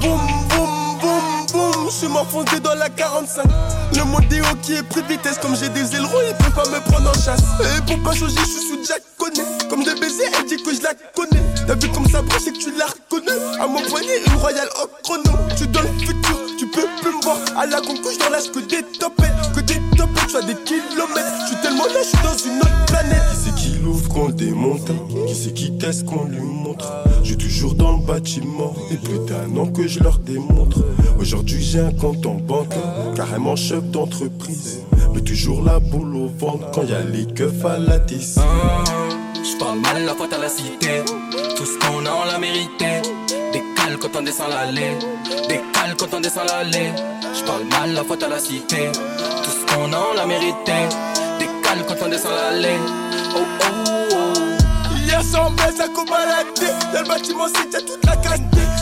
Boum, 0.00 0.20
boum, 0.48 0.98
boum, 1.00 1.46
boum, 1.52 1.86
je 1.86 1.94
suis 1.94 2.08
m'enfoncé 2.08 2.60
dans 2.60 2.74
la 2.74 2.88
45. 2.88 3.44
Le 3.96 4.04
modéo 4.04 4.44
qui 4.62 4.74
est 4.74 4.82
pris 4.82 5.02
vitesse, 5.02 5.38
comme 5.42 5.56
j'ai 5.56 5.68
des 5.70 5.96
ailerons, 5.96 6.20
il 6.28 6.34
peut 6.36 6.52
pas 6.52 6.68
me 6.68 6.80
prendre 6.88 7.10
en 7.10 7.14
chasse. 7.14 7.42
Et 7.60 7.80
pour 7.82 8.02
pas 8.04 8.12
changer, 8.12 8.36
je 8.38 8.44
suis 8.44 8.68
sous 8.68 8.84
Jack. 8.86 9.02
Comme 9.68 9.84
de 9.84 9.92
baiser, 10.00 10.24
elle 10.36 10.46
dit 10.46 10.62
que 10.62 10.74
je 10.74 10.82
la 10.82 10.94
connais. 11.14 11.42
T'as 11.66 11.74
vu 11.74 11.88
comme 11.92 12.08
ça 12.08 12.22
brille, 12.22 12.40
c'est 12.42 12.52
que 12.52 12.58
tu 12.58 12.72
la 12.76 12.86
reconnais. 12.86 13.38
À 13.60 13.66
mon 13.66 13.82
poignet, 13.82 14.22
une 14.26 14.36
royale 14.38 14.68
au 14.82 14.86
chrono. 15.02 15.38
Tu 15.56 15.66
dans 15.68 15.82
le 15.82 15.88
futur, 15.98 16.38
tu 16.58 16.66
peux 16.66 16.86
plus 17.00 17.12
me 17.12 17.22
voir. 17.22 17.36
À 17.56 17.66
la 17.66 17.80
concouche 17.80 18.18
dans 18.18 18.30
l'âge 18.30 18.50
que 18.50 18.60
des 18.60 18.82
topettes, 18.98 19.52
que 19.54 19.60
des 19.60 19.80
topettes, 19.96 20.26
tu 20.28 20.36
as 20.36 20.42
des 20.42 20.54
kilomètres. 20.54 21.32
Je 21.42 21.46
suis 21.48 21.62
tellement 21.62 21.84
là, 21.86 22.00
je 22.02 22.08
suis 22.08 22.18
dans 22.24 22.36
une 22.36 22.58
autre 22.60 22.89
qu'on 24.20 24.28
le 24.28 24.32
démonte 24.34 24.90
Qui 25.26 25.34
c'est 25.34 25.52
qui 25.52 25.76
casse 25.78 26.02
qu'on 26.02 26.24
lui 26.24 26.40
montre? 26.40 26.92
Suis 27.24 27.36
toujours 27.36 27.74
dans 27.74 27.96
le 27.96 28.04
bâtiment 28.04 28.74
Et 28.90 28.96
plus 28.96 29.18
d'un 29.26 29.56
an 29.56 29.66
que 29.66 29.86
je 29.86 30.00
leur 30.00 30.18
démontre 30.18 30.84
Aujourd'hui 31.18 31.62
j'ai 31.62 31.80
un 31.80 31.92
compte 31.92 32.24
en 32.26 32.34
banque 32.34 32.74
Carrément 33.16 33.56
chef 33.56 33.82
d'entreprise 33.84 34.80
Mais 35.14 35.20
toujours 35.20 35.62
la 35.62 35.80
boule 35.80 36.16
au 36.16 36.28
ventre 36.28 36.70
Quand 36.72 36.82
y 36.82 36.92
a 36.92 37.02
les 37.02 37.26
keufs 37.26 37.64
à 37.64 37.78
la 37.78 37.98
tisse 37.98 38.38
mal 39.92 40.04
la 40.04 40.14
faute 40.14 40.32
à 40.32 40.38
la 40.38 40.48
cité. 40.48 41.02
Tout 41.56 41.64
ce 41.64 41.78
qu'on 41.78 42.04
a, 42.06 42.10
on 42.10 42.24
l'a 42.24 42.38
mérité. 42.38 43.02
Décale 43.52 43.98
quand 44.00 44.16
on 44.18 44.22
descend 44.22 44.48
l'allée. 44.50 44.96
Décale 45.48 45.96
quand 45.98 46.14
on 46.14 46.20
descend 46.20 46.46
l'allée. 46.46 46.92
Je 47.22 47.44
parle 47.44 47.64
mal 47.64 47.92
la 47.92 48.04
faute 48.04 48.22
à 48.22 48.28
la 48.28 48.38
cité. 48.38 48.90
Tout 48.92 49.50
ce 49.50 49.74
qu'on 49.74 49.92
a, 49.92 49.98
on 50.10 50.14
l'a 50.14 50.26
mérité. 50.26 50.72
Décale 51.38 51.84
quand 51.86 52.04
on 52.04 52.08
descend 52.08 52.32
l'allée. 52.32 52.78
Oh 53.36 53.44
oh 53.62 53.99
Hier 55.20 55.32
sans 55.32 55.50
baisse 55.50 55.80
à 55.80 55.88
Cobaladé 55.88 56.72
Dans 56.92 57.02
le 57.02 57.08
bâtiment 57.08 57.46
c'est 57.54 57.84
toute 57.84 58.04
la 58.06 58.16
casse 58.16 58.40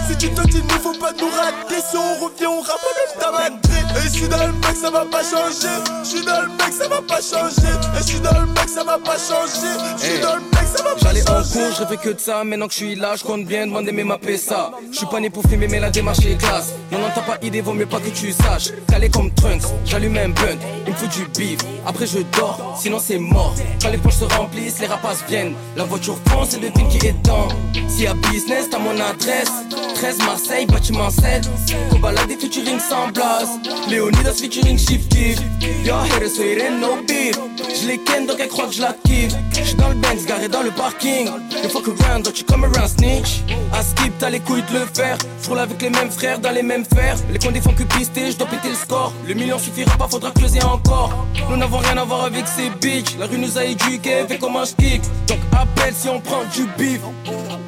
Si 0.08 0.16
tu 0.16 0.32
te 0.32 0.40
dis 0.48 0.62
ne 0.62 0.68
faut 0.68 0.92
pas 0.94 1.12
nous 1.18 1.28
rater. 1.28 1.80
Si 1.80 1.96
on 1.96 2.24
revient 2.24 2.46
on 2.46 2.60
rappe 2.60 2.80
même 2.96 3.20
ta 3.20 3.32
madré 3.32 3.77
Et 3.96 4.02
je 4.04 4.08
suis 4.08 4.28
dans 4.28 4.46
le 4.46 4.52
mec 4.52 4.76
ça 4.80 4.90
va 4.90 5.04
pas 5.04 5.22
changer 5.22 5.74
Je 6.04 6.08
suis 6.08 6.24
dans 6.24 6.42
le 6.42 6.48
mec 6.48 6.72
ça 6.72 6.88
va 6.88 7.00
pas 7.02 7.20
changer 7.20 7.72
Et 7.96 7.98
je 7.98 8.02
suis 8.06 8.20
dans 8.20 8.40
le 8.40 8.46
mec 8.46 8.68
ça 8.68 8.84
va 8.84 8.98
pas 8.98 9.16
changer 9.18 9.72
Je 9.96 10.02
suis 10.04 10.12
Hey. 10.14 10.20
dans 10.20 10.34
le 10.36 10.40
mec 10.42 10.66
ça 10.74 10.82
va 10.82 10.90
pas 10.90 10.96
J'allais 11.02 11.22
en 11.30 11.42
changer 11.42 11.58
cours, 11.60 11.72
je 11.78 11.82
rêvais 11.84 11.96
que 11.96 12.08
de 12.10 12.20
ça. 12.20 12.44
Maintenant 12.44 12.66
que 12.66 12.72
je 12.72 12.78
suis 12.78 12.94
là, 12.94 13.14
je 13.16 13.24
compte 13.24 13.44
bien 13.46 13.66
demander 13.66 13.92
mes 13.92 14.04
ma 14.04 14.18
ça. 14.36 14.72
Je 14.92 14.96
suis 14.98 15.06
pas 15.06 15.20
né 15.20 15.30
pour 15.30 15.42
filmer, 15.44 15.66
mais 15.68 15.80
la 15.80 15.90
démarche 15.90 16.18
est 16.26 16.36
classe. 16.36 16.74
Non, 16.92 16.98
non, 16.98 17.06
t'as 17.14 17.22
pas 17.22 17.38
idée, 17.42 17.60
vaut 17.62 17.72
mieux 17.72 17.86
pas 17.86 17.98
que 18.00 18.10
tu 18.10 18.32
saches. 18.32 18.70
Calé 18.88 19.08
comme 19.08 19.32
Trunks, 19.32 19.62
j'allume 19.84 20.16
un 20.18 20.28
blunt, 20.28 20.58
il 20.86 20.92
me 20.92 20.96
faut 20.96 21.06
du 21.06 21.24
beef. 21.36 21.58
Après, 21.86 22.06
je 22.06 22.18
dors, 22.36 22.76
sinon 22.80 22.98
c'est 22.98 23.18
mort. 23.18 23.54
Quand 23.82 23.88
les 23.90 23.98
poches 23.98 24.16
se 24.16 24.24
remplissent, 24.24 24.78
les 24.80 24.86
rapaces 24.86 25.24
viennent. 25.28 25.54
La 25.76 25.84
voiture 25.84 26.18
fonce 26.28 26.54
et 26.54 26.58
devine 26.58 26.88
qui 26.88 27.06
est 27.06 27.16
dans. 27.24 27.48
S'il 27.88 28.04
y 28.04 28.06
a 28.06 28.14
business, 28.14 28.68
t'as 28.70 28.78
mon 28.78 28.98
adresse. 29.00 29.50
13 29.98 30.18
Marseille, 30.18 30.66
bâtiment 30.66 31.10
7. 31.10 31.50
Qu'on 31.90 31.98
balade 31.98 32.30
featuring 32.38 32.78
sans 32.78 33.08
blase. 33.08 33.48
Léonidas 33.90 34.34
featuring 34.34 34.78
Shift 34.78 35.10
Kiff. 35.10 35.40
Yo, 35.84 35.96
here 36.04 36.28
so 36.28 36.44
it 36.44 36.62
ain't 36.62 36.80
no 36.80 37.02
beef. 37.02 37.36
Je 37.58 37.88
les 37.88 37.98
ken 37.98 38.24
donc 38.24 38.36
elle 38.38 38.46
croit 38.46 38.68
que 38.68 38.74
je 38.74 38.80
la 38.80 38.94
kiffe. 39.04 39.34
J'suis 39.52 39.74
dans 39.74 39.88
le 39.88 39.96
Benz, 39.96 40.24
garé 40.24 40.48
dans 40.48 40.62
le 40.62 40.70
parking. 40.70 41.28
Le 41.64 41.68
fuck 41.68 41.88
around, 41.88 42.24
donc 42.24 42.34
tu 42.34 42.44
comme 42.44 42.62
around 42.62 42.88
snitch? 42.88 43.42
À 43.72 43.82
skip, 43.82 44.12
t'as 44.20 44.30
les 44.30 44.38
couilles 44.38 44.62
de 44.72 44.78
le 44.78 44.86
faire. 44.86 45.18
J'roule 45.42 45.58
avec 45.58 45.82
les 45.82 45.90
mêmes 45.90 46.12
frères 46.12 46.38
dans 46.38 46.52
les 46.52 46.62
mêmes 46.62 46.86
perd. 46.86 47.18
Les 47.32 47.40
condés 47.40 47.60
font 47.60 47.74
que 47.74 47.82
pister, 47.82 48.30
je 48.30 48.36
dois 48.36 48.46
péter 48.46 48.68
le 48.68 48.76
score. 48.76 49.12
Le 49.26 49.34
million 49.34 49.58
suffira 49.58 49.96
pas, 49.96 50.06
faudra 50.06 50.30
creuser 50.30 50.62
encore. 50.62 51.26
Nous 51.50 51.56
n'avons 51.56 51.78
rien 51.78 51.96
à 51.96 52.04
voir 52.04 52.22
avec 52.22 52.46
ces 52.46 52.70
bitches. 52.70 53.16
La 53.18 53.26
rue 53.26 53.38
nous 53.38 53.58
a 53.58 53.64
éduqués, 53.64 54.26
fait 54.28 54.38
comment 54.38 54.64
je. 54.64 54.96
Donc 55.26 55.40
appelle 55.50 55.92
si 55.92 56.08
on 56.08 56.20
prend 56.20 56.44
du 56.54 56.68
bif. 56.78 57.00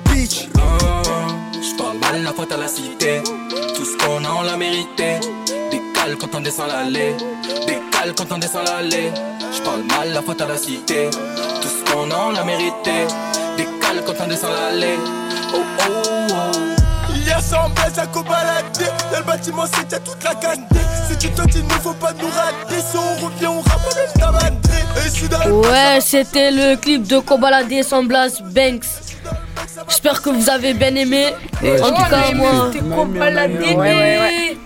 Bitch. 0.05 0.47
Mal, 2.21 2.25
la 2.25 2.33
faute 2.33 2.53
à 2.53 2.57
la 2.57 2.69
cité. 2.69 3.23
Tout 3.75 3.85
ce 3.85 3.97
qu'on 3.99 4.25
a, 4.25 4.29
on 4.29 4.43
l'a 4.43 4.57
mérité. 4.57 5.21
Décale 5.71 6.17
quand 6.19 6.35
on 6.35 6.41
descend 6.41 6.69
l'allée. 6.69 7.15
Décale 7.67 8.15
quand 8.17 8.33
on 8.33 8.39
descend 8.39 8.65
l'allée. 8.65 9.11
Je 9.53 9.63
parle 9.63 9.83
mal, 9.85 10.13
la 10.13 10.23
faute 10.23 10.41
à 10.41 10.47
la 10.47 10.57
cité. 10.57 11.11
Tout 11.11 11.69
ce 11.69 11.93
qu'on 11.93 12.11
a, 12.11 12.17
on 12.29 12.31
l'a 12.33 12.45
mérité. 12.45 13.07
Décale 13.57 14.05
quand 14.07 14.15
on 14.23 14.29
descend 14.29 14.51
l'allée. 14.53 14.99
Oh 15.55 15.59
oh 15.59 15.93
oh. 16.31 16.59
Il 17.15 17.27
y 17.27 17.31
a 17.31 17.41
100 17.41 17.71
bases 17.71 17.99
à 17.99 18.07
cobalader 18.07 18.87
Dans 19.13 19.19
le 19.19 19.25
bâtiment 19.25 19.65
c'était 19.67 20.01
toute 20.01 20.23
la 20.25 20.35
cantée 20.35 20.81
Si 21.09 21.19
tu 21.19 21.29
tentes 21.31 21.55
il 21.55 21.65
ne 21.65 21.71
faut 21.71 21.93
pas 21.93 22.13
nous 22.13 22.29
rater 22.29 22.81
Si 22.81 22.97
on 22.97 23.27
revient 23.27 23.47
on 23.47 23.63
dans 25.29 25.45
le 25.45 25.53
Ouais, 25.53 26.01
c'était 26.01 26.51
le 26.51 26.77
clip 26.77 27.07
de 27.07 27.19
Kobalade 27.19 27.83
sans 27.83 28.05
Blas 28.05 28.41
Banks. 28.43 28.87
J'espère 29.91 30.23
que 30.23 30.31
vous 30.31 30.49
avez 30.49 30.73
bien 30.75 30.95
aimé. 30.95 31.27
Ouais, 31.63 31.81
en 31.83 31.89
tout 31.91 32.03
cas, 32.11 32.33
moi. 32.35 32.71
C'était 32.73 32.85
Kobalade. 32.89 33.53
Ouais, 33.61 33.77
ouais, 33.77 34.19
ouais. 34.21 34.57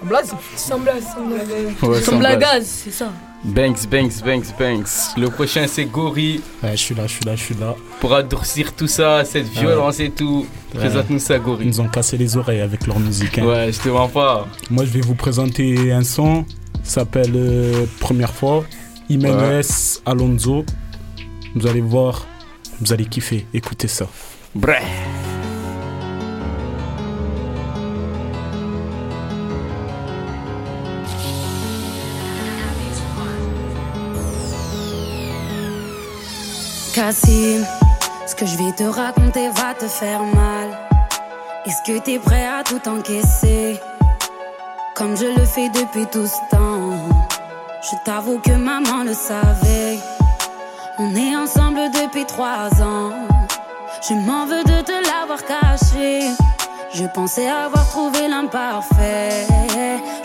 Sans 0.00 0.06
blague 0.06 0.24
Sans 0.56 0.78
blague, 0.78 1.02
sans 1.02 1.24
blague. 1.26 1.48
Ouais, 1.82 2.00
Sans 2.00 2.12
sans 2.12 2.18
blague. 2.18 2.38
blagaz, 2.38 2.64
c'est 2.64 2.90
ça. 2.92 3.12
Banks, 3.44 3.86
Banks, 3.90 4.22
Banks, 4.24 4.58
Banks. 4.58 4.88
Le 5.16 5.28
prochain 5.30 5.66
c'est 5.68 5.84
Gori. 5.84 6.40
Ouais, 6.62 6.72
je 6.72 6.76
suis 6.76 6.94
là, 6.94 7.06
je 7.06 7.12
suis 7.12 7.24
là, 7.24 7.36
je 7.36 7.42
suis 7.42 7.54
là. 7.54 7.74
Pour 8.00 8.14
adoucir 8.14 8.72
tout 8.74 8.86
ça, 8.88 9.24
cette 9.24 9.46
violence 9.48 10.00
et 10.00 10.10
tout. 10.10 10.46
Présente-nous 10.74 11.18
ça, 11.18 11.38
Gori. 11.38 11.64
Ils 11.64 11.68
nous 11.70 11.80
ont 11.80 11.88
cassé 11.88 12.16
les 12.16 12.36
oreilles 12.36 12.60
avec 12.60 12.86
leur 12.86 12.98
musique. 12.98 13.38
hein. 13.38 13.44
Ouais, 13.46 13.72
je 13.72 13.78
te 13.80 13.88
mens 13.88 14.08
pas. 14.08 14.46
Moi, 14.70 14.84
je 14.84 14.90
vais 14.90 15.00
vous 15.00 15.14
présenter 15.14 15.92
un 15.92 16.02
son. 16.04 16.44
S'appelle 16.82 17.32
euh, 17.34 17.84
Première 18.00 18.32
fois. 18.32 18.64
Jiménez 19.10 19.60
Alonso. 20.04 20.64
Vous 21.54 21.66
allez 21.66 21.80
voir, 21.80 22.26
vous 22.80 22.92
allez 22.92 23.06
kiffer. 23.06 23.46
Écoutez 23.54 23.88
ça. 23.88 24.06
Bref. 24.56 24.82
Cassim, 36.94 37.64
ce 38.26 38.34
que 38.34 38.46
je 38.46 38.56
vais 38.56 38.72
te 38.72 38.84
raconter 38.84 39.50
va 39.50 39.74
te 39.74 39.86
faire 39.86 40.22
mal. 40.22 40.68
Est-ce 41.66 41.82
que 41.86 41.98
t'es 41.98 42.18
prêt 42.18 42.46
à 42.46 42.62
tout 42.64 42.88
encaisser? 42.88 43.78
Comme 44.94 45.16
je 45.18 45.26
le 45.38 45.44
fais 45.44 45.68
depuis 45.68 46.06
tout 46.06 46.26
ce 46.26 46.56
temps. 46.56 46.94
Je 47.82 47.96
t'avoue 48.06 48.38
que 48.38 48.52
maman 48.52 49.04
le 49.04 49.12
savait. 49.12 49.98
On 50.98 51.14
est 51.14 51.36
ensemble 51.36 51.90
depuis 51.90 52.24
trois 52.24 52.70
ans. 52.82 53.35
Je 54.02 54.14
m'en 54.14 54.46
veux 54.46 54.62
de 54.62 54.82
te 54.82 54.92
l'avoir 54.92 55.42
caché. 55.44 56.30
Je 56.98 57.04
pensais 57.04 57.46
avoir 57.46 57.86
trouvé 57.90 58.26
l'imparfait. 58.26 59.46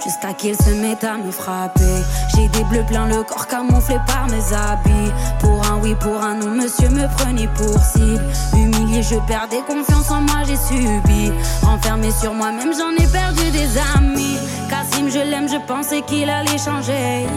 Jusqu'à 0.02 0.32
qu'il 0.34 0.56
se 0.56 0.70
mette 0.70 1.04
à 1.04 1.18
me 1.18 1.30
frapper. 1.30 2.02
J'ai 2.34 2.48
des 2.48 2.64
bleus 2.64 2.86
plein 2.88 3.08
le 3.08 3.24
corps 3.24 3.48
camouflé 3.48 3.98
par 4.08 4.28
mes 4.28 4.56
habits. 4.56 5.12
Pour 5.42 5.62
un 5.70 5.80
oui, 5.82 5.96
pour 6.00 6.22
un 6.22 6.36
non, 6.36 6.52
monsieur 6.52 6.88
me 6.88 7.14
prenait 7.18 7.50
pour 7.50 7.78
cible. 7.78 8.24
Humilié, 8.56 9.04
je 9.04 9.16
perdais 9.28 9.62
confiance 9.68 10.10
en 10.12 10.22
moi, 10.22 10.44
j'ai 10.48 10.56
subi. 10.56 11.34
Renfermé 11.62 12.10
sur 12.10 12.34
moi-même, 12.34 12.72
j'en 12.74 12.92
ai 13.04 13.08
perdu 13.08 13.52
des 13.52 13.78
amis. 13.98 14.38
Cassim, 14.70 15.10
je 15.10 15.20
l'aime, 15.30 15.50
je 15.50 15.58
pensais 15.68 16.02
qu'il 16.04 16.30
allait 16.30 16.58
changer. 16.58 17.28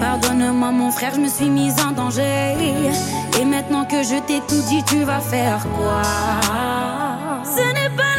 Pardonne-moi, 0.00 0.70
mon 0.70 0.90
frère, 0.90 1.12
je 1.14 1.20
me 1.20 1.28
suis 1.28 1.48
mise 1.48 1.76
en 1.80 1.92
danger. 1.92 2.56
Et 3.40 3.44
maintenant 3.46 3.86
que 3.86 4.02
je 4.02 4.20
t'ai 4.26 4.40
tout 4.46 4.62
dit, 4.68 4.82
tu 4.84 5.02
vas 5.04 5.20
faire 5.20 5.66
quoi? 5.78 6.02
Ce 7.44 7.60
n'est 7.60 7.96
pas 7.96 8.11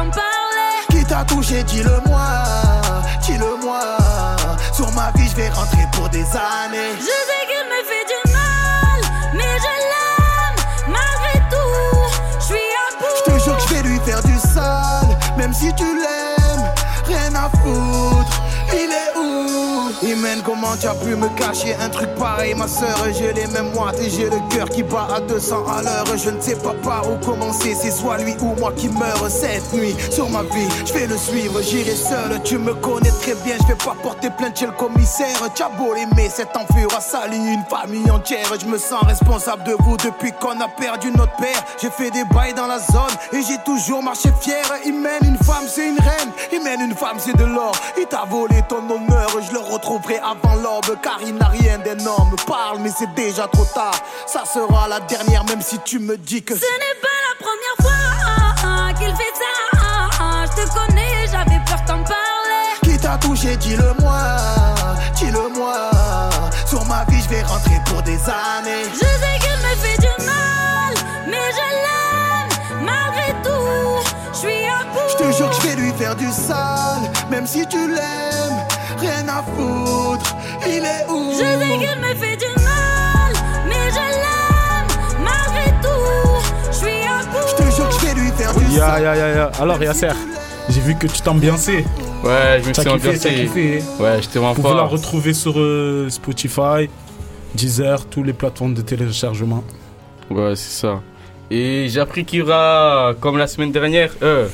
parler. 0.00 0.74
Qui 0.90 1.04
t'a 1.04 1.24
touché, 1.24 1.62
dis-le-moi, 1.64 2.26
dis-le-moi. 3.22 3.80
Sur 4.72 4.90
ma 4.92 5.10
vie, 5.12 5.28
je 5.28 5.36
vais 5.36 5.48
rentrer 5.50 5.86
pour 5.92 6.08
des 6.08 6.24
années. 6.36 6.94
Je 6.98 7.04
sais 7.04 7.44
qu'il 7.48 7.64
me 7.72 7.80
fait 7.90 8.06
du 8.12 8.32
mal, 8.32 9.00
mais 9.34 9.58
je 9.64 9.72
l'aime 9.90 10.58
malgré 10.88 11.38
tout. 11.50 11.98
Je 12.40 12.44
suis 12.44 12.54
à 12.54 12.98
bout. 12.98 13.14
Je 13.26 13.32
te 13.32 13.38
jure 13.44 13.56
que 13.56 13.62
je 13.62 13.74
vais 13.74 13.82
lui 13.82 13.98
faire 14.00 14.22
du 14.22 14.38
sale, 14.38 15.16
même 15.36 15.52
si 15.52 15.72
tu 15.74 15.84
l'aimes, 15.84 16.72
rien 17.06 17.34
à 17.34 17.48
foutre. 17.58 18.42
Il 18.72 18.90
est 18.90 19.18
où? 19.18 19.73
Imen, 20.02 20.42
comment 20.44 20.76
tu 20.80 20.86
as 20.86 20.94
pu 20.94 21.14
me 21.14 21.28
cacher 21.36 21.74
un 21.80 21.88
truc 21.88 22.08
pareil, 22.16 22.54
ma 22.54 22.66
soeur 22.66 22.96
J'ai 23.16 23.32
les 23.32 23.46
mêmes 23.48 23.72
moites 23.72 23.98
et 24.00 24.10
j'ai 24.10 24.24
le 24.24 24.38
cœur 24.50 24.68
qui 24.68 24.82
bat 24.82 25.08
à 25.14 25.20
200 25.20 25.66
à 25.66 25.82
l'heure. 25.82 26.06
Je 26.16 26.30
ne 26.30 26.40
sais 26.40 26.56
pas 26.56 26.74
par 26.82 27.10
où 27.10 27.16
commencer, 27.24 27.74
c'est 27.74 27.90
soit 27.90 28.18
lui 28.18 28.34
ou 28.40 28.54
moi 28.58 28.72
qui 28.76 28.88
meurt 28.88 29.30
cette 29.30 29.72
nuit. 29.72 29.94
Sur 30.10 30.28
ma 30.30 30.42
vie, 30.42 30.68
je 30.84 30.92
vais 30.92 31.06
le 31.06 31.16
suivre, 31.16 31.60
j'irai 31.62 31.94
seul. 31.94 32.40
Tu 32.44 32.58
me 32.58 32.74
connais 32.74 33.12
très 33.22 33.34
bien, 33.44 33.56
je 33.62 33.68
vais 33.68 33.78
pas 33.78 33.96
porter 34.02 34.30
plainte 34.30 34.58
chez 34.58 34.66
le 34.66 34.72
commissaire. 34.72 35.36
Tu 35.54 35.62
as 35.62 35.68
beau 35.68 35.94
l'aimer, 35.94 36.28
cet 36.28 36.56
enfure 36.56 36.88
a 36.92 37.26
une 37.28 37.64
famille 37.68 38.10
entière. 38.10 38.46
Je 38.60 38.66
me 38.66 38.78
sens 38.78 39.02
responsable 39.04 39.64
de 39.64 39.76
vous 39.80 39.96
depuis 39.96 40.32
qu'on 40.32 40.60
a 40.60 40.68
perdu 40.68 41.10
notre 41.10 41.34
père. 41.36 41.62
J'ai 41.80 41.90
fait 41.90 42.10
des 42.10 42.24
bails 42.24 42.54
dans 42.54 42.66
la 42.66 42.78
zone 42.78 43.14
et 43.32 43.42
j'ai 43.42 43.58
toujours 43.64 44.02
marché 44.02 44.30
fier. 44.40 44.64
Il 44.84 44.94
mène 44.94 45.22
une 45.22 45.38
femme, 45.38 45.64
c'est 45.68 45.88
une 45.88 45.98
reine. 45.98 46.30
Il 46.52 46.62
mène 46.62 46.80
une 46.80 46.94
femme, 46.94 47.16
c'est 47.18 47.36
de 47.36 47.44
l'or. 47.44 47.72
Il 47.98 48.06
t'a 48.06 48.24
volé 48.28 48.62
ton 48.68 48.78
honneur, 48.90 49.28
je 49.46 49.52
le 49.52 49.60
retrouverai 49.84 50.18
avant 50.18 50.54
l'aube. 50.56 50.96
Car 51.02 51.18
il 51.22 51.34
n'a 51.34 51.48
rien 51.48 51.78
d'énorme. 51.78 52.34
Parle, 52.46 52.78
mais 52.80 52.90
c'est 52.96 53.12
déjà 53.14 53.46
trop 53.48 53.64
tard. 53.66 53.94
Ça 54.26 54.44
sera 54.44 54.88
la 54.88 55.00
dernière, 55.00 55.44
même 55.44 55.60
si 55.60 55.78
tu 55.80 55.98
me 55.98 56.16
dis 56.16 56.42
que. 56.42 56.54
Ce 56.54 56.60
n'est 56.60 57.00
pas 57.00 57.18
la 57.28 57.34
première 57.44 57.78
fois 57.82 58.94
qu'il 58.98 59.14
fait 59.16 59.34
ça. 59.34 59.52
Je 60.44 60.62
te 60.62 60.72
connais, 60.72 61.26
j'avais 61.30 61.60
peur 61.66 61.80
d'en 61.86 62.02
parler. 62.04 62.66
Qui 62.82 62.98
t'a 62.98 63.16
touché, 63.18 63.56
dis-le-moi, 63.56 64.20
dis-le-moi. 65.16 65.90
Sur 66.66 66.84
ma 66.86 67.04
vie, 67.04 67.22
je 67.22 67.28
vais 67.28 67.42
rentrer 67.42 67.80
pour 67.86 68.02
des 68.02 68.18
années. 68.28 68.84
Je 68.92 68.98
sais 68.98 69.38
qu'il 69.40 69.58
me 69.58 69.74
fait 69.76 69.98
du 70.00 70.24
mal, 70.24 70.94
mais 71.26 71.50
je 71.50 71.66
l'aime 71.84 72.84
malgré 72.84 73.32
tout. 73.42 74.10
Je 74.32 74.38
suis 74.38 74.66
à 74.66 74.84
bout. 74.92 75.08
Je 75.08 75.16
te 75.16 75.32
jure 75.32 75.50
que 75.50 75.56
je 75.56 75.60
vais 75.68 75.76
lui 75.76 75.92
faire 75.92 76.14
du 76.16 76.30
sale, 76.30 77.10
même 77.30 77.46
si 77.46 77.66
tu 77.66 77.88
l'aimes, 77.88 78.60
rien 78.98 79.26
à 79.28 79.42
foutre. 79.42 80.36
Il 80.66 80.84
est 80.84 81.10
où? 81.10 81.32
Je 81.32 81.38
sais 81.38 81.78
qu'il 81.78 82.00
me 82.00 82.14
fait 82.14 82.36
du 82.36 82.62
mal, 82.62 83.32
mais 83.68 83.90
je 83.90 84.04
l'aime 84.22 84.88
malgré 85.22 85.70
tout. 85.82 86.70
Je 86.70 86.76
suis 86.76 87.06
à 87.06 87.22
bout. 87.30 87.48
Je 87.48 87.64
te 87.64 87.74
jure 87.74 87.88
que 87.88 87.94
je 87.94 88.06
vais 88.06 88.20
lui 88.20 88.30
faire 88.30 88.54
du 88.54 88.64
Ya, 88.76 89.00
ya, 89.00 89.16
ya, 89.16 89.28
ya. 89.34 89.50
Alors, 89.60 89.82
Yasser, 89.82 90.08
j'ai 90.68 90.80
vu 90.80 90.94
que 90.96 91.06
tu 91.06 91.20
t'ambiançais. 91.20 91.84
Ouais, 92.24 92.60
je 92.62 92.68
me 92.68 92.74
suis 92.74 92.88
ambiancé. 92.88 93.82
Ouais, 94.00 94.22
je 94.22 94.28
te 94.28 94.38
mens 94.38 94.52
Vous 94.52 94.62
pouvez 94.62 94.74
la 94.74 94.82
retrouver 94.84 95.34
sur 95.34 95.58
euh, 95.58 96.08
Spotify, 96.08 96.88
Deezer, 97.54 98.06
toutes 98.06 98.26
les 98.26 98.32
plateformes 98.32 98.74
de 98.74 98.80
téléchargement. 98.82 99.62
Ouais, 100.30 100.56
c'est 100.56 100.80
ça. 100.86 101.00
Et 101.50 101.88
j'ai 101.88 102.00
appris 102.00 102.24
qu'il 102.24 102.38
y 102.38 102.42
aura, 102.42 103.12
comme 103.20 103.36
la 103.36 103.46
semaine 103.46 103.70
dernière, 103.70 104.10
euh, 104.22 104.48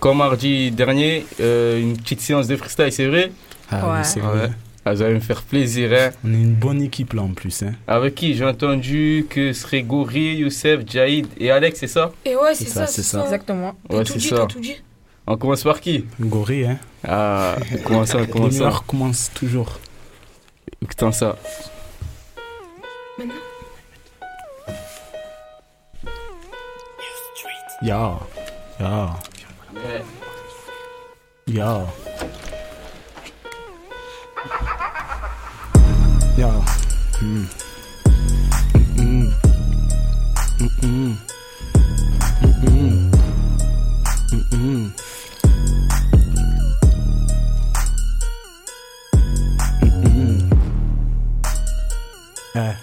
comme 0.00 0.18
mardi 0.18 0.72
dernier, 0.72 1.24
euh, 1.40 1.80
une 1.80 1.96
petite 1.96 2.20
séance 2.20 2.48
de 2.48 2.56
freestyle, 2.56 2.90
c'est 2.90 3.06
vrai 3.06 3.30
Ah 3.72 3.94
oui, 3.98 4.04
c'est 4.04 4.20
vrai. 4.20 4.50
Ah, 4.84 4.96
ça 4.96 5.04
va 5.04 5.10
me 5.10 5.20
faire 5.20 5.42
plaisir, 5.42 5.90
hein. 5.92 6.10
On 6.24 6.32
est 6.32 6.36
une 6.42 6.54
bonne 6.54 6.82
équipe 6.82 7.12
là 7.12 7.22
en 7.22 7.28
plus. 7.28 7.62
Hein. 7.62 7.72
Avec 7.86 8.16
qui 8.16 8.34
J'ai 8.34 8.44
entendu 8.44 9.26
que 9.30 9.52
ce 9.52 9.62
serait 9.62 9.82
Gori, 9.82 10.34
Youssef, 10.36 10.80
Jaïd 10.88 11.26
et 11.38 11.50
Alex, 11.52 11.78
c'est 11.78 11.86
ça? 11.86 12.10
Et 12.24 12.34
ouais, 12.34 12.54
c'est 12.54 12.64
C'est 12.64 12.70
ça, 12.70 12.86
ça, 12.86 12.92
c'est 12.92 13.02
ça. 13.02 13.18
ça. 13.18 13.24
Exactement. 13.24 13.74
Ouais, 13.88 14.04
c'est 14.04 14.18
ça. 14.20 14.36
t'as 14.38 14.46
tout 14.46 14.60
dit. 14.60 14.74
On 15.26 15.36
commence 15.36 15.62
par 15.62 15.80
qui? 15.80 16.04
Gori, 16.20 16.66
hein. 16.66 16.78
Ah, 17.06 17.56
comment 17.84 18.04
ça, 18.04 18.26
comment 18.26 18.50
ça? 18.50 18.58
meilleurs 18.58 18.84
commencent 18.84 19.30
toujours. 19.34 19.78
Écoutons 20.82 21.12
ça. 21.12 21.36
Ya, 27.82 28.18
ya, 28.78 29.18
ya. 31.46 31.86
Ya. 36.42 36.50
Mm. 37.22 37.46
Mm-mm. 40.58 41.16
Eh, 52.54 52.81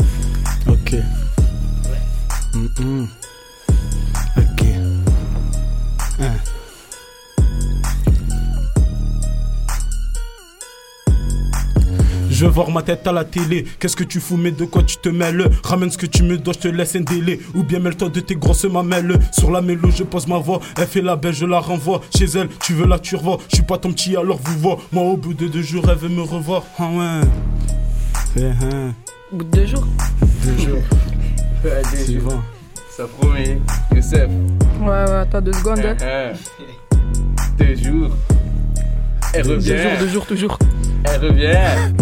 Je 12.40 12.46
veux 12.46 12.52
voir 12.52 12.72
ma 12.72 12.82
tête 12.82 13.06
à 13.06 13.12
la 13.12 13.26
télé. 13.26 13.66
Qu'est-ce 13.80 13.98
que 13.98 14.06
tu 14.06 14.22
fous, 14.22 14.38
mais 14.38 14.52
de 14.52 14.64
quoi 14.64 14.82
tu 14.84 14.96
te 14.96 15.10
mêles? 15.10 15.50
Ramène 15.62 15.92
ce 15.92 15.98
que 15.98 16.06
tu 16.06 16.24
me 16.24 16.38
dois, 16.38 16.54
je 16.54 16.60
te 16.60 16.68
laisse 16.70 16.96
un 16.96 17.02
délai. 17.02 17.38
Ou 17.54 17.64
bien 17.64 17.80
mêle-toi 17.80 18.08
de 18.08 18.22
tes 18.22 18.36
grosses 18.36 18.64
mamelles. 18.64 19.20
Sur 19.34 19.52
la 19.52 19.60
mélo, 19.62 19.90
je 19.94 20.04
pose 20.04 20.26
ma 20.26 20.38
voix. 20.38 20.62
Elle 20.78 20.88
fait 20.88 21.02
la 21.02 21.18
belle, 21.18 21.34
je 21.34 21.46
la 21.46 21.60
renvoie. 21.60 22.00
Chez 22.18 22.28
elle, 22.38 22.48
tu 22.64 22.76
veux 22.76 22.88
la 22.88 22.98
turvoie. 22.98 23.40
Je 23.50 23.56
suis 23.58 23.66
pas 23.66 23.78
ton 23.78 23.92
petit, 23.92 24.16
alors 24.16 24.40
vous 24.42 24.58
vois. 24.58 24.78
Moi, 24.94 25.04
au 25.04 25.18
bout 25.18 25.34
de 25.34 25.50
deux 25.50 25.62
jours, 25.62 25.84
elle 25.90 25.98
veut 25.98 26.08
me 26.08 26.22
revoir. 26.22 26.64
Ah 26.80 26.84
ouais. 26.90 27.28
Eh, 28.38 28.44
hein. 28.46 28.94
Au 29.34 29.36
bout 29.36 29.44
de 29.44 29.58
deux 29.58 29.66
jours 29.66 29.86
Deux 30.46 30.64
jours. 30.64 30.80
Ouais, 31.66 31.82
deux 31.92 31.98
C'est 31.98 32.14
jours. 32.14 32.24
bon. 32.32 32.40
Ça 32.96 33.04
promet. 33.20 33.60
Youssef. 33.94 34.30
Ouais, 34.80 34.88
ouais, 34.88 35.12
attends 35.12 35.42
deux 35.42 35.52
secondes. 35.52 35.80
hein. 35.80 35.98
Hein, 36.02 36.32
hein. 36.34 36.98
Deux 37.58 37.76
jours. 37.76 38.12
Elle 39.34 39.44
Deux 39.44 39.56
revient. 39.56 39.68
jours, 39.78 39.92
deux 40.00 40.08
jours, 40.08 40.26
toujours. 40.26 40.58
Elle 41.06 41.26
revient. 41.26 41.94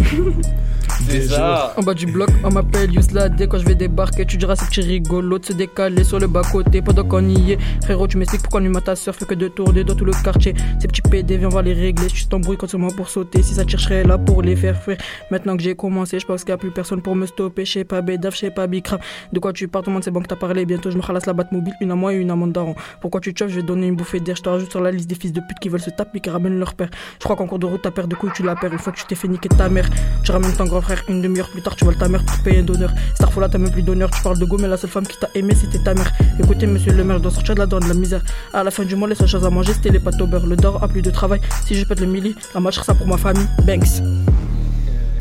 C'est 1.05 1.21
ça. 1.21 1.73
En 1.77 1.81
bas 1.81 1.93
du 1.93 2.05
bloc, 2.05 2.29
on 2.43 2.49
m'appelle 2.49 2.93
Yousla. 2.93 3.29
Dès 3.29 3.47
quand 3.47 3.59
je 3.59 3.65
vais 3.65 3.75
débarquer, 3.75 4.25
tu 4.25 4.37
diras 4.37 4.55
c'est 4.55 4.67
petit 4.67 4.81
rigolo 4.81 5.39
de 5.39 5.45
se 5.45 5.53
décaler 5.53 6.03
sur 6.03 6.19
le 6.19 6.27
bas-côté 6.27 6.81
pendant 6.81 7.03
qu'on 7.03 7.27
y 7.27 7.53
est. 7.53 7.57
Frérot, 7.83 8.07
tu 8.07 8.17
m'expliques 8.17 8.41
pourquoi 8.41 8.61
lui, 8.61 8.71
ta 8.81 8.95
soeur 8.95 9.15
fait 9.15 9.25
que 9.25 9.35
de 9.35 9.47
tourner 9.47 9.83
dans 9.83 9.95
tout 9.95 10.05
le 10.05 10.11
quartier. 10.23 10.53
Ces 10.79 10.87
petits 10.87 11.01
PD, 11.01 11.37
viens, 11.37 11.47
on 11.47 11.51
va 11.51 11.61
les 11.61 11.73
régler. 11.73 12.09
Je 12.09 12.27
t'embrouille 12.27 12.57
quand 12.57 12.69
c'est 12.69 12.77
moi 12.77 12.91
pour 12.95 13.09
sauter. 13.09 13.43
Si 13.43 13.53
ça 13.53 13.65
tire, 13.65 13.79
je 13.79 13.85
serais 13.85 14.03
là 14.03 14.17
pour 14.17 14.41
les 14.41 14.55
faire 14.55 14.81
frère. 14.81 14.97
Maintenant 15.31 15.55
que 15.55 15.63
j'ai 15.63 15.75
commencé, 15.75 16.19
je 16.19 16.25
pense 16.25 16.43
qu'il 16.43 16.51
n'y 16.51 16.55
a 16.55 16.57
plus 16.57 16.71
personne 16.71 17.01
pour 17.01 17.15
me 17.15 17.25
stopper. 17.25 17.65
Je 17.65 17.73
sais 17.73 17.83
pas 17.83 18.01
Bédaf, 18.01 18.33
je 18.33 18.39
sais 18.39 18.51
pas 18.51 18.67
Bikram. 18.67 18.99
De 19.31 19.39
quoi 19.39 19.53
tu 19.53 19.67
parles, 19.67 19.85
tout 19.85 19.89
le 19.91 19.95
monde 19.95 20.03
c'est 20.03 20.11
bon 20.11 20.21
que 20.21 20.27
t'as 20.27 20.35
parlé. 20.35 20.65
Bientôt, 20.65 20.91
je 20.91 20.97
me 20.97 21.01
ralasse 21.01 21.25
la 21.25 21.33
batte 21.33 21.51
mobile, 21.51 21.73
une 21.81 21.91
à 21.91 21.95
moi 21.95 22.13
et 22.13 22.17
une 22.17 22.31
à 22.31 22.35
mon 22.35 22.47
daron. 22.47 22.75
Pourquoi 23.01 23.21
tu 23.21 23.33
chauffes, 23.37 23.49
je 23.49 23.55
vais 23.55 23.61
te 23.61 23.67
donner 23.67 23.87
une 23.87 23.95
bouffée 23.95 24.19
d'air. 24.19 24.35
Je 24.35 24.41
te 24.41 24.49
rajoute 24.49 24.71
sur 24.71 24.81
la 24.81 24.91
liste 24.91 25.09
des 25.09 25.15
fils 25.15 25.31
de 25.31 25.41
pute 25.41 25.59
qui 25.59 25.69
veulent 25.69 25.81
se 25.81 25.89
taper, 25.89 26.19
qui 26.19 26.29
ramènent 26.29 26.59
leur 26.59 26.73
père. 26.73 26.89
Je 27.19 27.23
crois 27.23 27.35
qu'en 27.35 27.47
cours 27.47 27.59
de 27.59 27.65
route, 27.65 27.81
ta 27.81 27.91
paire 27.91 28.07
de 28.07 28.15
couilles, 28.15 28.31
tu 28.33 28.43
la 28.43 28.55
perds. 28.55 28.73
Une 28.73 28.79
fois 28.79 28.91
que 28.93 28.97
tu 28.99 29.05
t'es 29.05 29.15
fait 29.15 29.27
niquer 29.27 29.49
ta 29.49 29.69
mère, 29.69 29.87
tu 30.23 30.31
ramènes 30.31 30.53
ton 30.53 30.65
grand 30.65 30.81
frère 30.87 31.03
une 31.09 31.21
demi-heure 31.21 31.49
plus 31.49 31.61
tard, 31.61 31.75
tu 31.75 31.83
vois 31.83 31.93
ta 31.93 32.07
mère 32.07 32.23
pour 32.23 32.37
te 32.37 32.43
payer 32.43 32.59
un 32.59 32.63
donneur. 32.63 32.93
Starfola, 33.13 33.49
t'as 33.49 33.57
même 33.57 33.71
plus 33.71 33.83
d'honneur. 33.83 34.09
Tu 34.09 34.21
parles 34.21 34.39
de 34.39 34.45
go, 34.45 34.57
mais 34.57 34.69
la 34.69 34.77
seule 34.77 34.89
femme 34.89 35.05
qui 35.05 35.17
t'a 35.17 35.29
aimé, 35.35 35.53
c'était 35.53 35.79
ta 35.79 35.93
mère. 35.93 36.09
Écoutez, 36.39 36.65
monsieur 36.65 36.93
le 36.93 37.03
maire, 37.03 37.17
je 37.17 37.23
dois 37.23 37.31
sortir 37.31 37.55
de 37.55 37.59
la 37.59 37.65
donne, 37.65 37.83
de 37.83 37.89
la 37.89 37.93
misère. 37.93 38.21
À 38.53 38.63
la 38.63 38.71
fin 38.71 38.85
du 38.85 38.95
mois, 38.95 39.09
les 39.09 39.15
seules 39.15 39.27
choses 39.27 39.45
à 39.45 39.49
manger, 39.49 39.73
c'était 39.73 39.89
les 39.89 39.99
pâtes 39.99 40.21
au 40.21 40.27
beurre. 40.27 40.47
Le 40.47 40.55
dor 40.55 40.81
a 40.81 40.87
plus 40.87 41.01
de 41.01 41.11
travail. 41.11 41.41
Si 41.65 41.75
je 41.75 41.83
pète 41.83 41.99
le 41.99 42.05
milli, 42.05 42.35
la 42.53 42.61
match 42.61 42.79
ça 42.79 42.93
pour 42.93 43.05
ma 43.05 43.17
famille. 43.17 43.47
Banks. 43.65 44.01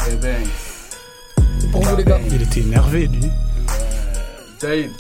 Eh 0.09 0.17
ben. 0.23 0.37
C'est 1.59 1.71
pour 1.73 1.83
vous, 1.83 1.97
les 1.97 2.05
gars. 2.05 2.21
Il 2.31 2.43
était 2.43 2.61
énervé, 2.61 3.09
lui. 3.09 3.29
Jaïd. 4.63 4.91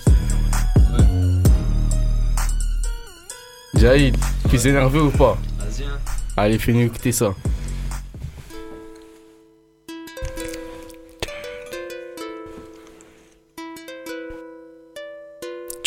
Jaïd, 3.75 4.17
tu 4.51 4.57
es 4.57 4.69
énervé 4.69 4.99
ou 4.99 5.11
pas? 5.11 5.39
Vas-y, 5.59 5.85
hein. 5.85 5.99
Allez, 6.37 6.59
fais-nous 6.59 6.81
écouter 6.81 7.13
ça. 7.13 7.35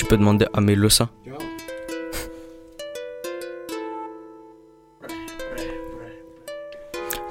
Peux 0.09 0.17
demander 0.17 0.47
à 0.53 0.59
Melosa. 0.59 1.07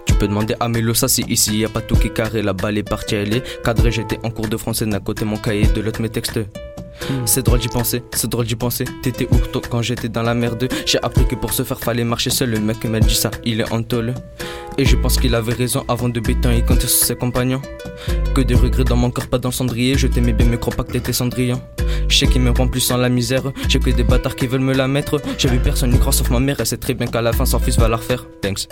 Tu 0.07 0.14
peux 0.14 0.29
demander 0.29 0.55
à 0.61 0.69
Melosa 0.69 1.09
si 1.09 1.23
ici 1.23 1.59
y 1.59 1.64
a 1.64 1.69
pas 1.69 1.81
tout 1.81 1.97
qui 1.97 2.12
carré. 2.12 2.41
La 2.41 2.53
balle 2.53 2.79
est 2.79 2.88
partie, 2.88 3.17
elle 3.17 3.35
est 3.35 3.62
cadrée. 3.64 3.91
J'étais 3.91 4.21
en 4.23 4.31
cours 4.31 4.47
de 4.47 4.57
français 4.57 4.87
d'un 4.87 5.01
côté 5.01 5.25
mon 5.25 5.37
cahier, 5.37 5.67
de 5.67 5.81
l'autre 5.81 6.01
mes 6.01 6.09
textes. 6.09 6.38
C'est 7.25 7.45
drôle 7.45 7.61
d'y 7.61 7.69
penser, 7.69 8.03
c'est 8.13 8.29
drôle 8.29 8.47
d'y 8.47 8.57
penser. 8.57 8.85
T'étais 9.03 9.29
où 9.31 9.37
toi 9.39 9.63
quand 9.69 9.83
j'étais 9.83 10.09
dans 10.09 10.23
la 10.23 10.35
merde 10.35 10.69
J'ai 10.87 10.99
appris 11.03 11.27
que 11.27 11.35
pour 11.35 11.53
se 11.53 11.63
faire 11.63 11.79
fallait 11.79 12.05
marcher 12.05 12.31
seul. 12.31 12.51
Le 12.51 12.61
mec 12.61 12.85
m'a 12.85 13.01
dit 13.01 13.15
ça, 13.15 13.31
il 13.45 13.61
est 13.61 13.73
en 13.73 13.83
tôle. 13.83 14.15
Et 14.77 14.85
je 14.85 14.97
pense 14.97 15.19
qu'il 15.19 15.35
avait 15.35 15.55
raison 15.55 15.85
avant 15.89 16.09
de 16.09 16.21
béton 16.21 16.51
et 16.51 16.65
compter 16.65 16.87
sur 16.87 17.05
ses 17.05 17.17
compagnons. 17.17 17.61
Que 18.35 18.43
des 18.43 18.55
regrets 18.55 18.85
dans 18.85 18.97
mon 18.97 19.11
corps, 19.11 19.27
pas 19.27 19.39
dans 19.39 19.51
cendrier. 19.51 19.99
Je 19.99 20.07
t'aimais 20.07 20.33
bien, 20.33 20.47
mais 20.47 20.59
crois 20.59 20.75
pas 20.75 20.85
que 20.85 20.93
t'étais 20.93 21.13
cendrillon. 21.13 21.61
Je 22.09 22.17
sais 22.17 22.27
qu'il 22.27 22.43
me 22.43 22.51
rend 22.51 22.69
plus 22.69 22.81
sans 22.81 22.97
la 22.97 23.09
misère. 23.09 23.43
J'ai 23.69 23.81
que 23.81 23.91
des 23.91 24.05
bâtards 24.05 24.37
qui 24.37 24.47
veulent 24.47 24.61
me 24.61 24.75
la 24.75 24.87
mettre. 24.87 25.21
J'ai 25.37 25.49
vu 25.49 25.59
personne 25.59 25.93
y 25.93 25.99
croire 25.99 26.15
sauf 26.15 26.31
ma 26.31 26.39
mère. 26.39 26.57
Elle 26.61 26.67
sait 26.67 26.77
très 26.77 26.95
bien 26.95 27.07
qu'à 27.09 27.23
la 27.23 27.33
fin, 27.33 27.45
son 27.45 27.59
fils 27.59 27.77
va 27.77 27.89
la 27.89 27.97
refaire. 27.97 28.25
Thanks. 28.41 28.69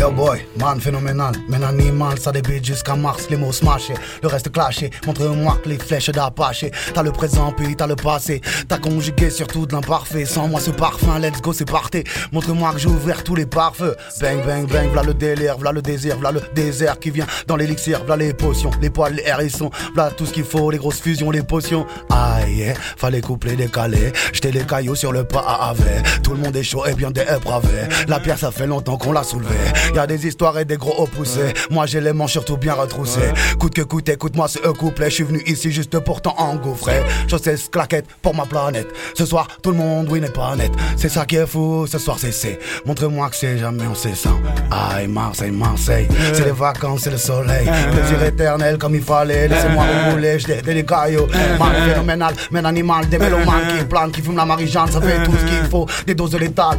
Yo 0.00 0.10
boy, 0.10 0.38
man 0.58 0.80
phénoménal, 0.80 1.34
men 1.46 1.62
animal, 1.62 2.18
ça 2.18 2.32
débite 2.32 2.64
jusqu'à 2.64 2.96
Mars, 2.96 3.26
les 3.28 3.36
mots 3.36 3.52
smashés, 3.52 3.92
le 4.22 4.28
reste 4.28 4.50
clashé, 4.50 4.90
montre-moi 5.06 5.58
que 5.62 5.68
les 5.68 5.76
flèches 5.76 6.08
d'Apache, 6.08 6.64
t'as 6.94 7.02
le 7.02 7.12
présent 7.12 7.52
puis 7.54 7.76
t'as 7.76 7.86
le 7.86 7.96
passé, 7.96 8.40
t'as 8.66 8.78
conjugué 8.78 9.28
surtout 9.28 9.66
de 9.66 9.74
l'imparfait, 9.74 10.24
sans 10.24 10.48
moi 10.48 10.58
ce 10.58 10.70
parfum, 10.70 11.18
let's 11.18 11.42
go 11.42 11.52
c'est 11.52 11.70
parti, 11.70 12.02
montre-moi 12.32 12.72
que 12.72 12.78
j'ai 12.78 12.88
ouvert 12.88 13.22
tous 13.22 13.34
les 13.34 13.44
pare-feux, 13.44 13.94
bang 14.22 14.42
bang 14.42 14.66
bang, 14.66 14.90
v'là 14.90 15.02
le 15.02 15.12
délire, 15.12 15.58
v'là 15.58 15.70
le 15.70 15.82
désir, 15.82 16.16
v'là 16.16 16.32
le 16.32 16.40
désert 16.54 16.98
qui 16.98 17.10
vient 17.10 17.26
dans 17.46 17.56
l'élixir, 17.56 18.02
v'là 18.02 18.16
les 18.16 18.32
potions, 18.32 18.70
les 18.80 18.88
poils, 18.88 19.12
les 19.12 19.24
hérissons, 19.26 19.70
v'là 19.92 20.10
tout 20.16 20.24
ce 20.24 20.32
qu'il 20.32 20.44
faut, 20.44 20.70
les 20.70 20.78
grosses 20.78 21.02
fusions, 21.02 21.30
les 21.30 21.42
potions, 21.42 21.84
aïe, 22.08 22.72
fallait 22.96 23.20
coupler, 23.20 23.54
décaler, 23.54 24.14
jeter 24.32 24.50
les 24.50 24.64
cailloux 24.64 24.94
sur 24.94 25.12
le 25.12 25.24
pas 25.24 25.40
à 25.40 25.74
tout 26.22 26.32
le 26.32 26.38
monde 26.38 26.56
est 26.56 26.62
chaud 26.62 26.86
et 26.86 26.94
bien 26.94 27.10
dépravé, 27.10 27.86
la 28.08 28.18
pierre 28.18 28.38
ça 28.38 28.50
fait 28.50 28.66
longtemps 28.66 28.96
qu'on 28.96 29.12
l'a 29.12 29.22
soulevée, 29.22 29.89
y 29.96 29.98
a 29.98 30.06
des 30.06 30.26
histoires 30.26 30.58
et 30.58 30.64
des 30.64 30.76
gros 30.76 30.94
hauts 31.02 31.06
poussés. 31.06 31.52
Moi 31.70 31.86
j'ai 31.86 32.00
les 32.00 32.12
manches 32.12 32.32
surtout 32.32 32.56
bien 32.56 32.74
retroussées. 32.74 33.32
Coûte 33.58 33.74
que 33.74 33.82
coûte, 33.82 34.08
écoute-moi 34.08 34.48
ce 34.48 34.58
couplet. 34.58 35.10
Je 35.10 35.14
suis 35.16 35.24
venu 35.24 35.42
ici 35.46 35.70
juste 35.70 35.98
pour 36.00 36.22
t'en 36.22 36.34
engouffrer. 36.36 37.02
Chaussettes, 37.28 37.70
claquettes 37.70 38.06
pour 38.22 38.34
ma 38.34 38.44
planète. 38.44 38.88
Ce 39.14 39.24
soir 39.24 39.48
tout 39.62 39.70
le 39.70 39.76
monde, 39.76 40.08
oui, 40.10 40.20
n'est 40.20 40.28
pas 40.28 40.54
net. 40.56 40.72
C'est 40.96 41.08
ça 41.08 41.24
qui 41.24 41.36
est 41.36 41.46
fou, 41.46 41.86
ce 41.86 41.98
soir 41.98 42.18
c'est 42.18 42.32
c'est. 42.32 42.58
Montre-moi 42.86 43.28
que 43.30 43.36
c'est 43.36 43.58
jamais 43.58 43.86
on 43.86 43.94
sait 43.94 44.14
ça. 44.14 44.30
Aïe, 44.70 45.08
Marseille, 45.08 45.50
Marseille. 45.50 46.08
C'est 46.32 46.44
les 46.44 46.52
vacances, 46.52 47.02
c'est 47.02 47.10
le 47.10 47.18
soleil. 47.18 47.68
Plaisir 47.92 48.22
éternel 48.22 48.78
comme 48.78 48.94
il 48.94 49.02
fallait. 49.02 49.48
Laissez-moi 49.48 49.84
rouler, 50.10 50.38
j'étais 50.38 50.74
des 50.74 50.84
cailloux. 50.84 51.26
Man 51.58 51.74
phénoménal, 51.88 52.34
men 52.50 52.66
animal, 52.66 53.08
des 53.08 53.18
mélomanes 53.18 53.78
qui 53.78 53.84
planent, 53.84 54.10
qui 54.10 54.22
fument 54.22 54.36
la 54.36 54.44
marie-jeanne. 54.44 54.90
Ça 54.90 55.00
fait 55.00 55.22
tout 55.24 55.32
ce 55.32 55.44
qu'il 55.44 55.70
faut. 55.70 55.86
Des 56.06 56.14
doses 56.14 56.30
de 56.30 56.38
létal. 56.38 56.78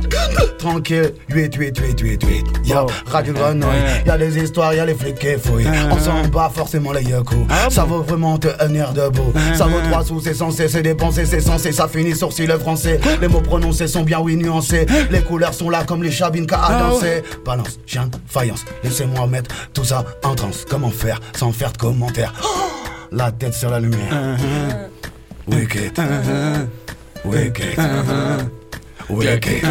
Tranquille, 0.57 1.13
8, 1.29 1.55
8, 1.55 1.79
8, 1.79 1.99
8, 1.99 2.23
8. 2.23 2.45
Yo, 2.65 2.87
Radio 3.05 3.33
Grenouille. 3.33 3.83
Y'a 4.05 4.17
des 4.17 4.37
histoires, 4.37 4.73
y'a 4.73 4.85
les 4.85 4.95
flics 4.95 5.19
qui 5.19 5.37
fouillent. 5.37 5.67
On 5.89 5.97
s'en 5.99 6.27
bat 6.27 6.51
forcément 6.53 6.91
les 6.91 7.03
yoko. 7.03 7.35
Ça 7.69 7.83
vaut 7.83 8.01
vraiment 8.01 8.37
tenir 8.37 8.93
debout. 8.93 9.33
Ça 9.55 9.65
vaut 9.65 9.81
3 9.81 10.03
sous, 10.05 10.21
c'est 10.21 10.33
censé, 10.33 10.67
c'est 10.67 10.81
dépensé, 10.81 11.25
c'est 11.25 11.41
censé. 11.41 11.71
Ça 11.71 11.87
finit 11.87 12.15
sourcil 12.15 12.47
le 12.47 12.57
français. 12.57 12.99
Les 13.21 13.27
mots 13.27 13.41
prononcés 13.41 13.87
sont 13.87 14.03
bien, 14.03 14.19
oui, 14.19 14.35
nuancés. 14.35 14.85
Les 15.09 15.21
couleurs 15.21 15.53
sont 15.53 15.69
là 15.69 15.83
comme 15.85 16.03
les 16.03 16.11
chabines 16.11 16.45
qu'a 16.45 16.63
à 16.63 16.79
danser. 16.79 17.23
Balance, 17.45 17.79
chien, 17.85 18.09
faïence. 18.27 18.65
Laissez-moi 18.83 19.27
mettre 19.27 19.53
tout 19.73 19.83
ça 19.83 20.03
en 20.23 20.35
transe. 20.35 20.65
Comment 20.69 20.89
faire 20.89 21.19
sans 21.35 21.51
faire 21.51 21.71
de 21.71 21.77
commentaires? 21.77 22.33
La 23.11 23.31
tête 23.31 23.53
sur 23.53 23.69
la 23.69 23.79
lumière. 23.79 24.37
Wicked. 25.47 25.99
Wicked. 27.25 27.79
Wicked. 29.09 29.65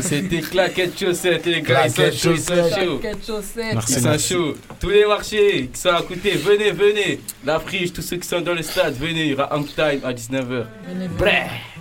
C'était 0.00 0.40
claquette 0.40 0.98
chaussette, 0.98 1.44
les 1.46 1.60
gars. 1.60 1.88
Chaussettes. 1.88 2.74
chauds. 2.74 2.98
Claquettes 2.98 3.26
chaussettes. 3.26 3.74
Merci, 3.74 4.00
merci. 4.02 4.34
chauds. 4.34 4.54
Tous 4.80 4.90
les 4.90 5.04
marchés 5.04 5.68
qui 5.72 5.80
sont 5.80 5.90
à 5.90 6.02
côté, 6.02 6.32
venez, 6.32 6.70
venez. 6.70 7.20
La 7.44 7.60
friche, 7.60 7.92
tous 7.92 8.02
ceux 8.02 8.16
qui 8.16 8.28
sont 8.28 8.40
dans 8.40 8.54
le 8.54 8.62
stade, 8.62 8.94
venez. 8.94 9.24
Il 9.24 9.30
y 9.30 9.34
aura 9.34 9.54
Hang 9.54 9.66
Time 9.66 10.00
à 10.04 10.12
19h. 10.12 10.42
Venez, 10.42 10.66
venez. 10.88 11.08
Bref. 11.18 11.73